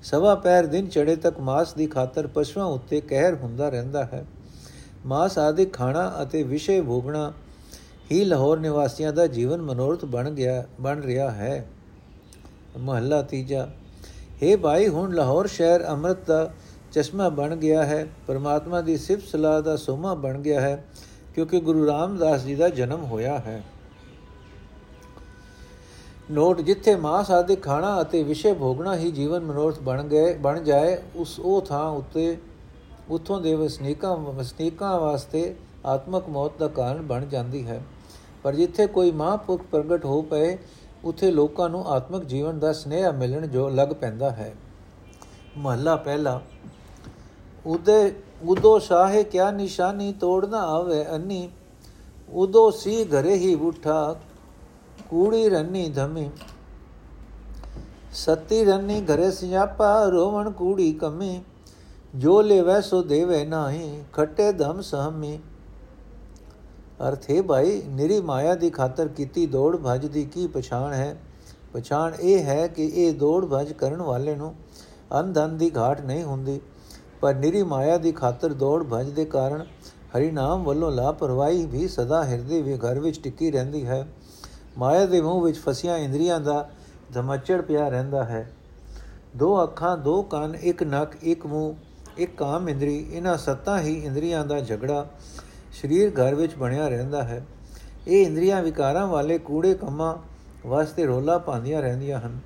[0.04, 4.26] ਸਵਾ ਪੈਰ ਦਿਨ ਚੜੇ ਤੱਕ ਮਾਸ ਦੀ ਖਾਤਰ ਪਸ਼ੂਆਂ ਉੱਤੇ ਕਹਿਰ ਹੁੰਦਾ ਰਹਿੰਦਾ ਹੈ।
[5.06, 7.34] ਮਾਸ ਆਦਿ ਖਾਣਾ ਅਤੇ ਵਿਸ਼ੇ ਭੋਗਣਾ
[8.12, 11.66] ਹੀ ਲਾਹੌਰ ਨਿਵਾਸੀਆਂ ਦਾ ਜੀਵਨ ਮਨੋਰਥ ਬਣ ਗਿਆ, ਬਣ ਰਿਹਾ ਹੈ।
[12.78, 13.68] ਮਹੱਲਾ ਤੀਜਾ
[14.44, 16.52] हे ਭਾਈ, ਹੁਣ ਲਾਹੌਰ ਸ਼ਹਿਰ ਅੰਮ੍ਰਿਤ ਦਾ
[16.92, 20.86] ਚਸ਼ਮਾ ਬਣ ਗਿਆ ਹੈ, ਪਰਮਾਤਮਾ ਦੀ ਸਿਫਤ ਸਲਾਹ ਦਾ ਸੋਮਾ ਬਣ ਗਿਆ ਹੈ।
[21.36, 23.64] ਕਿਉਂਕਿ ਗੁਰੂ ਰਾਮਦਾਸ ਜੀ ਦਾ ਜਨਮ ਹੋਇਆ ਹੈ।
[26.32, 30.98] ਨੋਟ, ਜਿੱਥੇ ਮਾਸ ਆਦਿ ਖਾਣਾ ਅਤੇ ਵਿਸ਼ੇ ਭੋਗਣਾ ਹੀ ਜੀਵਨ ਮਨੋਰਥ ਬਣ ਗਏ, ਬਣ ਜਾਏ,
[31.16, 32.38] ਉਸ ਉਹ ਥਾਂ ਉੱਤੇ,
[33.10, 37.82] ਉਥੋਂ ਦੇ ਵਸਨੀਕਾਂ ਵਸਨੀਕਾਂ ਵਾਸਤੇ ਆਤਮਕ ਮੌਤ ਦਾ ਕਾਰਨ ਬਣ ਜਾਂਦੀ ਹੈ।
[38.44, 40.58] ਪਰ ਜਿੱਥੇ ਕੋਈ ਮਹਾਂਪੁਰਖ ਪ੍ਰਗਟ ਹੋ ਪਏ,
[41.06, 44.54] ਉਥੇ ਲੋਕਾਂ ਨੂੰ ਆਤਮਿਕ ਜੀਵਨ ਦਾ ਸਨੇਹ ਮਿਲਣ ਜੋ ਲੱਗ ਪੈਂਦਾ ਹੈ।
[45.58, 46.42] ਮਹੱਲਾ ਪਹਿਲਾ
[47.66, 48.14] ਉਦੇ
[48.46, 51.50] ਉਦੋ ਸ਼ਾਹੇ ਕਿਆ ਨਿਸ਼ਾਨੀ ਤੋੜਨਾ ਆਵੇ ਅੰਨੀ।
[52.30, 54.16] ਉਦੋ ਸੀ ਘਰੇ ਹੀ ਉਠਾ
[55.10, 56.30] ਕੂੜੀ ਰੰਨੀ ਧਮੀ।
[58.14, 61.44] ਸਤੀ ਰੰਨੀ ਘਰੇ ਸਿਆਪਾ, ਰੋਵਣ ਕੂੜੀ ਕਮੀ।
[62.16, 65.40] ਜੋ ਲੈਵੈ ਸੋ ਦੇਵੇ ਨਾਹੀ, ਖੱਟੇ ਧਮ ਸਹਮੀ।
[67.08, 71.22] ਅਰਥ ਹੈ ਭਾਈ, ਨਿਰੀ ਮਾਇਆ ਦੀ ਖਾਤਰ ਕੀਤੀ ਦੌੜ ਭਜ ਦੀ ਕੀ ਪਛਾਣ ਹੈ?
[71.74, 74.56] ਪਛਾਣ ਇਹ ਹੈ ਕਿ ਇਹ ਦੌੜ ਭਜ ਕਰਨ ਵਾਲੇ ਨੂੰ
[75.20, 76.62] ਅੰਧਨ ਦੀ ਘਾਟ ਨਹੀਂ ਹੁੰਦੀ।
[77.22, 79.66] ਪਰ ਨਿਰੀ ਮਾਇਆ ਦੀ ਖਾਤਰ ਦੌੜ ਭਜ ਦੇ ਕਾਰਨ
[80.18, 84.08] ਹਰੀ ਨਾਮ ਵੱਲੋਂ ਲਾਪਰਵਾਹੀ ਵੀ ਸਦਾ ਹਿਰਦੇ ਵਿੱਚ, ਘਰ ਵਿੱਚ ਟਿੱਕੀ ਰਹਿੰਦੀ ਹੈ।
[84.78, 86.70] ਮਾਇਆ ਦੇ ਮੂੰਹ ਵਿੱਚ ਫਸੀਆਂ ਇੰਦਰੀਆਂ ਦਾ
[87.14, 88.52] ਧਮਚੜ ਪਿਆ ਰਹਿੰਦਾ ਹੈ।
[89.36, 91.76] ਦੋ ਅੱਖਾਂ, ਦੋ ਕੰਨ, ਇੱਕ ਨੱਕ, ਇੱਕ ਮੂੰਹ,
[92.18, 95.06] ਇੱਕ ਕਾਮ ਇੰਦਰੀ, ਇਹਨਾਂ ਸੱਤਾਂ ਹੀ ਇੰਦਰੀਆਂ ਦਾ ਝਗੜਾ
[95.82, 97.46] ਸਰੀਰ, ਘਰ ਵਿੱਚ ਬਣਿਆ ਰਹਿੰਦਾ ਹੈ।
[98.08, 100.18] ਇਹ ਇੰਦਰੀਆਂ ਵਿਕਾਰਾਂ ਵਾਲੇ ਕੂੜੇ ਕੰਮਾਂ
[100.68, 102.40] ਵਾਸਤੇ ਰੋਲਾ ਪਾਉਂਦੀਆਂ ਰਹਿੰਦੀਆਂ ਹਨ।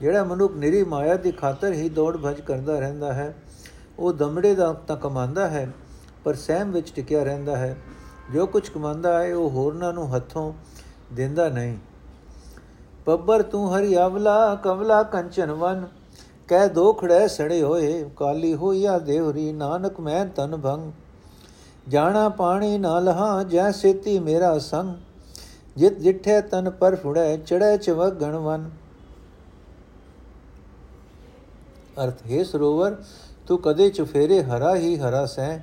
[0.00, 3.34] ਜਿਹੜਾ ਮਨੁੱਖ ਨਿਰੀ ਮਾਇਆ ਦੀ ਖਾਤਰ ਹੀ ਦੌੜ ਭਜ ਕਰਦਾ ਰਹਿੰਦਾ ਹੈ
[3.98, 5.72] ਉਹ ਦਮੜੇ ਦਾ ਤਾਂ ਕਮਾਉਂਦਾ ਹੈ,
[6.24, 7.76] ਪਰ ਸਹਿਮ ਵਿੱਚ ਟਿਕਿਆ ਰਹਿੰਦਾ ਹੈ।
[8.32, 10.52] ਜੋ ਕੁਝ ਕਮਾਉਂਦਾ ਹੈ, ਉਹ ਹੋਰਨਾਂ ਨੂੰ ਹੱਥੋਂ
[11.12, 11.78] ਦਿੰਦਾ ਨਹੀਂ।
[13.04, 15.86] ਪੱਬਰ ਤੂੰ ਹਰੀ ਅਵਲਾ ਕਵਲਾ ਕੰਚਨ ਵਨ।
[16.48, 20.92] ਕਹਿ ਦੋ ਖੜੇ ਸੜੇ ਹੋਏ, ਕਾਲੀ ਹੋਈਆ ਦੇਵਰੀ, ਨਾਨਕ ਮੈਂ ਤਨ ਭੰਗ।
[21.88, 24.94] ਜਾਣਾ ਪਾਣੀ ਨਾ ਲਹਾ, ਜੈ ਸੇਤੀ ਮੇਰਾ ਸੰਗ।
[25.76, 28.70] ਜਿਤ ਜਿੱਠੇ ਤਨ ਪਰ ਫੁੜੇ ਚੜੇ ਚਵਗਣ ਵਨ।
[32.04, 32.96] ਅਰਥ, ਹੈ ਸਰੋਵਰ
[33.46, 35.58] ਤੂੰ ਕਦੇ ਚੁਫੇਰੇ ਹਰਾ ਹੀ ਹਰਾ ਸੈ।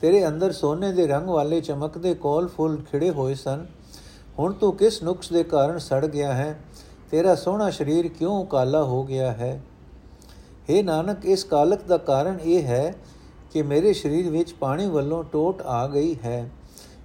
[0.00, 3.66] ਤੇਰੇ ਅੰਦਰ ਸੋਨੇ ਦੇ ਰੰਗ ਵਾਲੇ ਚਮਕਦੇ ਕੋਲ ਫੁੱਲ ਖਿੜੇ ਹੋਏ ਸਨ।
[4.38, 6.58] ਹੁਣ ਤੂੰ ਕਿਸ ਨੁਕਸ ਦੇ ਕਾਰਨ ਸੜ ਗਿਆ ਹੈ?
[7.10, 9.62] ਤੇਰਾ ਸੋਹਣਾ ਸਰੀਰ ਕਿਉਂ ਕਾਲਾ ਹੋ ਗਿਆ ਹੈ?
[10.70, 12.94] हे ਨਾਨਕ, ਇਸ ਕਾਲਕ ਦਾ ਕਾਰਨ ਇਹ ਹੈ
[13.52, 16.50] ਕਿ ਮੇਰੇ ਸਰੀਰ ਵਿੱਚ ਪਾਣੀ ਵੱਲੋਂ ਟੋਟ ਆ ਗਈ ਹੈ।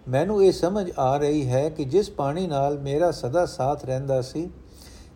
[0.07, 4.49] ਮੈਨੂੰ ਇਹ ਸਮਝ ਆ ਰਹੀ ਹੈ ਕਿ ਜਿਸ ਪਾਣੀ ਨਾਲ ਮੇਰਾ ਸਦਾ ਸਾਥ ਰਹਿੰਦਾ ਸੀ,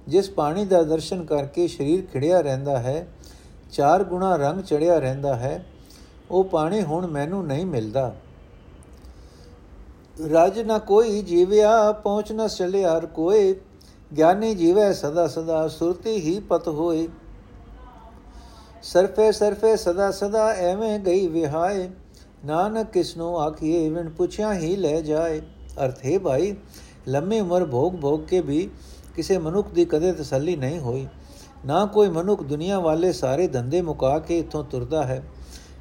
[0.07, 3.07] ਜਿਸ ਪਾਣੀ ਦਾ ਦਰਸ਼ਨ ਕਰਕੇ ਸਰੀਰ ਖਿੜਿਆ ਰਹਿੰਦਾ ਹੈ
[3.73, 5.65] ਚਾਰ ਗੁਣਾ ਰੰਗ ਚੜਿਆ ਰਹਿੰਦਾ ਹੈ,
[6.31, 8.13] ਉਹ ਪਾਣੀ ਹੁਣ ਮੈਨੂੰ ਨਹੀਂ ਮਿਲਦਾ।
[10.31, 13.55] ਰਾਜ ਨਾ ਕੋਈ ਜੀਵਿਆ ਪਹੁੰਚ ਨਾ ਚਲਿਆ ਹਰ ਕੋਈ
[14.17, 17.07] ਗਿਆਨੀ ਜੀਵੈ ਸਦਾ ਸਦਾ, ਸੁਰਤੀ ਹੀ ਪਤ ਹੋਏ।
[18.83, 21.89] ਸਰਫੇ ਸਰਫੇ, ਸਦਾ ਸਦਾ, ਐਵੇਂ ਗਈ ਵਿਹਾਏ।
[22.45, 25.41] ਨਾਨਕ ਕਿਸਨੂੰ ਆਖੀਏ ਵਿਣ ਪੁੱਛਿਆ ਹੀ ਲੈ ਜਾਏ।
[25.85, 26.55] ਅਰਥ ਹੈ ਭਾਈ,
[27.07, 28.69] ਲੰਮੀ ਉਮਰ ਭੋਗ ਭੋਗ ਕੇ ਵੀ
[29.15, 31.07] ਕਿਸੇ ਮਨੁੱਖ ਦੀ ਕਦੇ ਤਸੱਲੀ ਨਹੀਂ ਹੋਈ।
[31.65, 35.23] ਨਾ ਕੋਈ ਮਨੁੱਖ ਦੁਨੀਆ ਵਾਲੇ ਸਾਰੇ ਧੰਦੇ ਮੁਕਾ ਕੇ ਇਥੋਂ ਤੁਰਦਾ ਹੈ,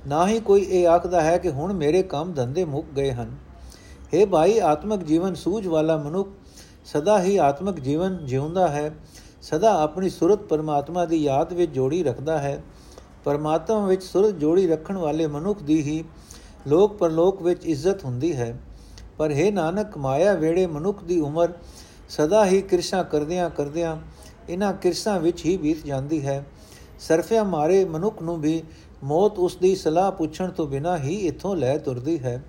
[0.07, 3.37] ਨਾ ਹੀ ਕੋਈ ਇਹ ਆਖਦਾ ਹੈ ਕਿ ਹੁਣ ਮੇਰੇ ਕੰਮ ਧੰਦੇ ਮੁੱਕ ਗਏ ਹਨ।
[4.15, 6.29] हे ਭਾਈ, ਆਤਮਿਕ ਜੀਵਨ ਸੂਝ ਵਾਲਾ ਮਨੁੱਖ
[6.85, 8.91] ਸਦਾ ਹੀ ਆਤਮਿਕ ਜੀਵਨ ਜਿਉਂਦਾ ਹੈ,
[9.43, 12.63] ਸਦਾ ਆਪਣੀ ਸੁਰਤ ਪਰਮਾਤਮਾ ਦੀ ਯਾਦ ਵਿੱਚ ਜੋੜੀ ਰੱਖਦਾ ਹੈ।
[13.25, 16.05] ਪਰਮਾਤਮਾ ਵਿੱਚ ਸੁਰਤ ਜੋੜੀ ਰੱਖਣ ਵਾਲੇ ਮਨੁੱਖ ਦੀ ਹੀ
[16.67, 18.57] ਲੋਕ ਪਰਲੋਕ ਵਿੱਚ ਇੱਜ਼ਤ ਹੁੰਦੀ ਹੈ।
[19.19, 21.53] ਪਰ ਹੈ ਨਾਨਕ, ਮਾਇਆ ਵੇੜੇ ਮਨੁੱਖ ਦੀ ਉਮਰ
[22.09, 23.97] ਸਦਾ ਹੀ ਕਿਰਸ਼ਾ ਕਰਦਿਆਂ ਕਰਦਿਆਂ
[24.53, 26.47] ਇਹਨਾਂ ਕਿਰਸ਼ਾਂ ਵਿੱਚ ਹੀ ਬੀਤ ਜਾਂਦੀ ਹੈ।
[27.01, 28.63] ਸਰਫਿਆ ਮਾਰੇ ਮਨੁੱਖ ਨੂੰ ਵੀ
[29.05, 32.43] ਮੌਤ ਉਸ ਦੀ ਸਲਾਹ ਪੁੱਛਣ ਤੋਂ ਬਿਨਾ ਹੀ ਇੱਥੋਂ ਲੈ ਤੁਰਦੀ ਹੈ।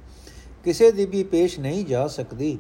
[0.64, 2.58] ਕਿਸੇ ਦੀ ਵੀ ਪੇਸ਼ ਨਹੀਂ ਜਾ ਸਕਦੀ।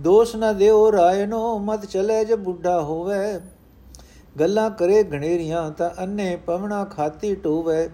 [0.00, 3.40] ਦੋਸ਼ ਨਾ ਦਿਓ ਰਾਇਨੋ ਮਤ ਚਲੇ ਜੇ ਬੁੱਢਾ ਹੋਵੇ।
[4.40, 7.90] ਗੱਲਾਂ ਕਰੇ ਗਣੇਰੀਆਂ ਤਾਂ ਅੰਨੇ ਪਵਣਾ ਖਾਤੀ ਟੋਵੇ।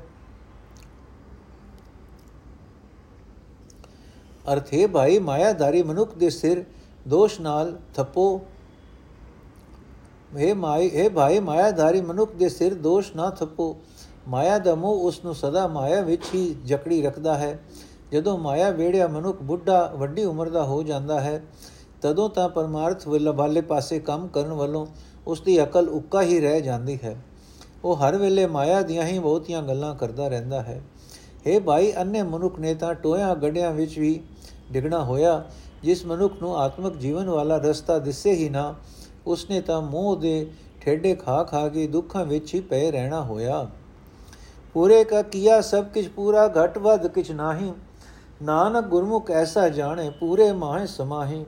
[4.52, 6.64] ਅਰਥੇ ਭਾਈ ਮਾਇਆਧਾਰੀ ਮਨੁੱਖ ਦੇ ਸਿਰ
[7.08, 8.40] ਦੋਸ਼ ਨਾਲ ਥਪੋ
[10.38, 13.76] ਹੈ ਮਾਈ, ਹੈ ਭਾਈ, ਮਾਇਆਧਾਰੀ ਮਨੁੱਖ ਦੇ ਸਿਰ ਦੋਸ਼ ਨਾ ਥਪੋ।
[14.28, 17.58] ਮਾਇਆ ਦਾ ਮੋਹ ਉਸ ਨੂੰ ਸਦਾ ਮਾਇਆ ਵਿੱਚ ਹੀ ਜਕੜੀ ਰੱਖਦਾ ਹੈ।
[18.12, 21.42] ਜਦੋਂ ਮਾਇਆ ਵੇੜਿਆ ਮਨੁੱਖ ਬੁੱਢਾ ਵੱਡੀ ਉਮਰ ਦਾ ਹੋ ਜਾਂਦਾ ਹੈ,
[22.02, 24.86] ਤਦੋਂ ਤਾਂ ਪਰਮਾਰਥ ਵਾਲੇ ਪਾਸੇ ਕੰਮ ਕਰਨ ਵੱਲੋਂ
[25.26, 27.16] ਉਸ ਦੀ ਅਕਲ ਉੱਕਾ ਹੀ ਰਹਿ ਜਾਂਦੀ ਹੈ।
[27.84, 30.80] ਉਹ ਹਰ ਵੇਲੇ ਮਾਇਆ ਦੀਆਂ ਹੀ ਬਹੁਤੀਆਂ ਗੱਲਾਂ ਕਰਦਾ ਰਹਿੰਦਾ ਹੈ।
[31.46, 34.20] हे ਭਾਈ ਅੰਨੇ ਮਨੁੱਖ ਨੇ ਤਾਂ ਟੋਇਆਂ ਗੱਡਿਆਂ ਵਿੱਚ ਵੀ
[34.72, 35.44] ਡਿਗਣਾ ਹੋਇਆ,
[35.82, 38.74] ਜਿਸ ਮਨੁੱਖ ਨੂੰ ਆਤਮਿਕ ਜੀਵਨ ਵਾਲਾ ਰਸਤਾ ਦਿਸੇ ਹੀ ਨਾ।
[39.26, 43.68] ਉਸਨੇ ਤਾਂ ਮੋਹ ਦੇ ਠੇਡੇ ਖਾ ਖਾ ਕੇ ਦੁੱਖਾਂ ਵਿੱਚ ਹੀ ਪਏ ਰਹਿਣਾ ਹੋਇਆ।
[44.74, 47.72] ਪੂਰੇ ਕਾ ਕੀਆ ਸਭ ਕੁਝ ਪੂਰਾ, ਘਟ ਵੱਧ ਕਿਛ ਨਾਹੀ।
[48.42, 51.46] ਨਾਨਕ ਗੁਰਮੁਖ ਐਸਾ ਜਾਣੇ, ਪੂਰੇ ਮਾਹੇ ਸਮਾਹੀ।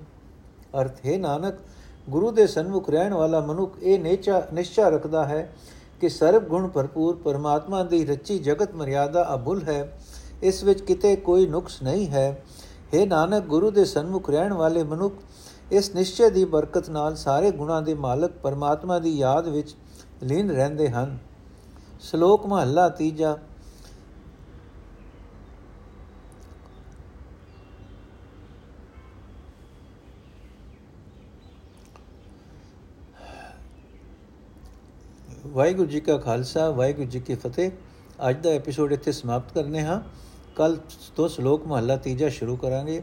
[0.80, 1.54] ਅਰਥ, ਹੈ ਨਾਨਕ,
[2.10, 5.52] ਗੁਰੂ ਦੇ ਸਨਮੁਖ ਰਹਿਣ ਵਾਲਾ ਮਨੁੱਖ ਇਹ ਨੇਚਾ, ਨਿਸ਼ਚਾ ਰੱਖਦਾ ਹੈ
[6.00, 9.98] ਕਿ ਸਰਬ ਗੁਣ ਭਰਪੂਰ ਪਰਮਾਤਮਾ ਦੀ ਰਚੀ ਜਗਤ ਮਰਿਆਦਾ ਅਬੁੱਲ ਹੈ।
[10.42, 12.44] ਇਸ ਵਿੱਚ ਕਿਤੇ ਕੋਈ ਨੁਕਸ ਨਹੀਂ ਹੈ।
[12.94, 15.14] हे ਨਾਨਕ, ਗੁਰੂ ਦੇ ਸਨਮੁਖ ਰਹਿਣ ਵਾਲੇ ਮਨੁੱਖ
[15.72, 19.74] ਇਸ ਨਿਸ਼ਚੈ ਦੀ ਬਰਕਤ ਨਾਲ ਸਾਰੇ ਗੁਣਾਂ ਦੇ ਮਾਲਕ ਪਰਮਾਤਮਾ ਦੀ ਯਾਦ ਵਿੱਚ
[20.22, 21.18] ਲੀਨ ਰਹਿੰਦੇ ਹਨ।
[22.00, 23.38] ਸ਼ਲੋਕ ਮਹੱਲਾ ਤੀਜਾ।
[35.46, 37.70] ਵਾਹਿਗੁਰੂ ਜੀ ਕਾ ਖਾਲਸਾ, ਵਾਹਿਗੁਰੂ ਜੀ ਕੀ ਫਤਿਹ।
[38.30, 40.00] ਅੱਜ ਦਾ ਐਪੀਸੋਡ ਇੱਥੇ ਸਮਾਪਤ ਕਰਨੇ ਹਾਂ।
[40.56, 40.78] ਕੱਲ
[41.16, 43.02] ਤੋਂ ਸ਼ਲੋਕ ਮਹੱਲਾ ਤੀਜਾ ਸ਼ੁਰੂ ਕਰਾਂਗੇ।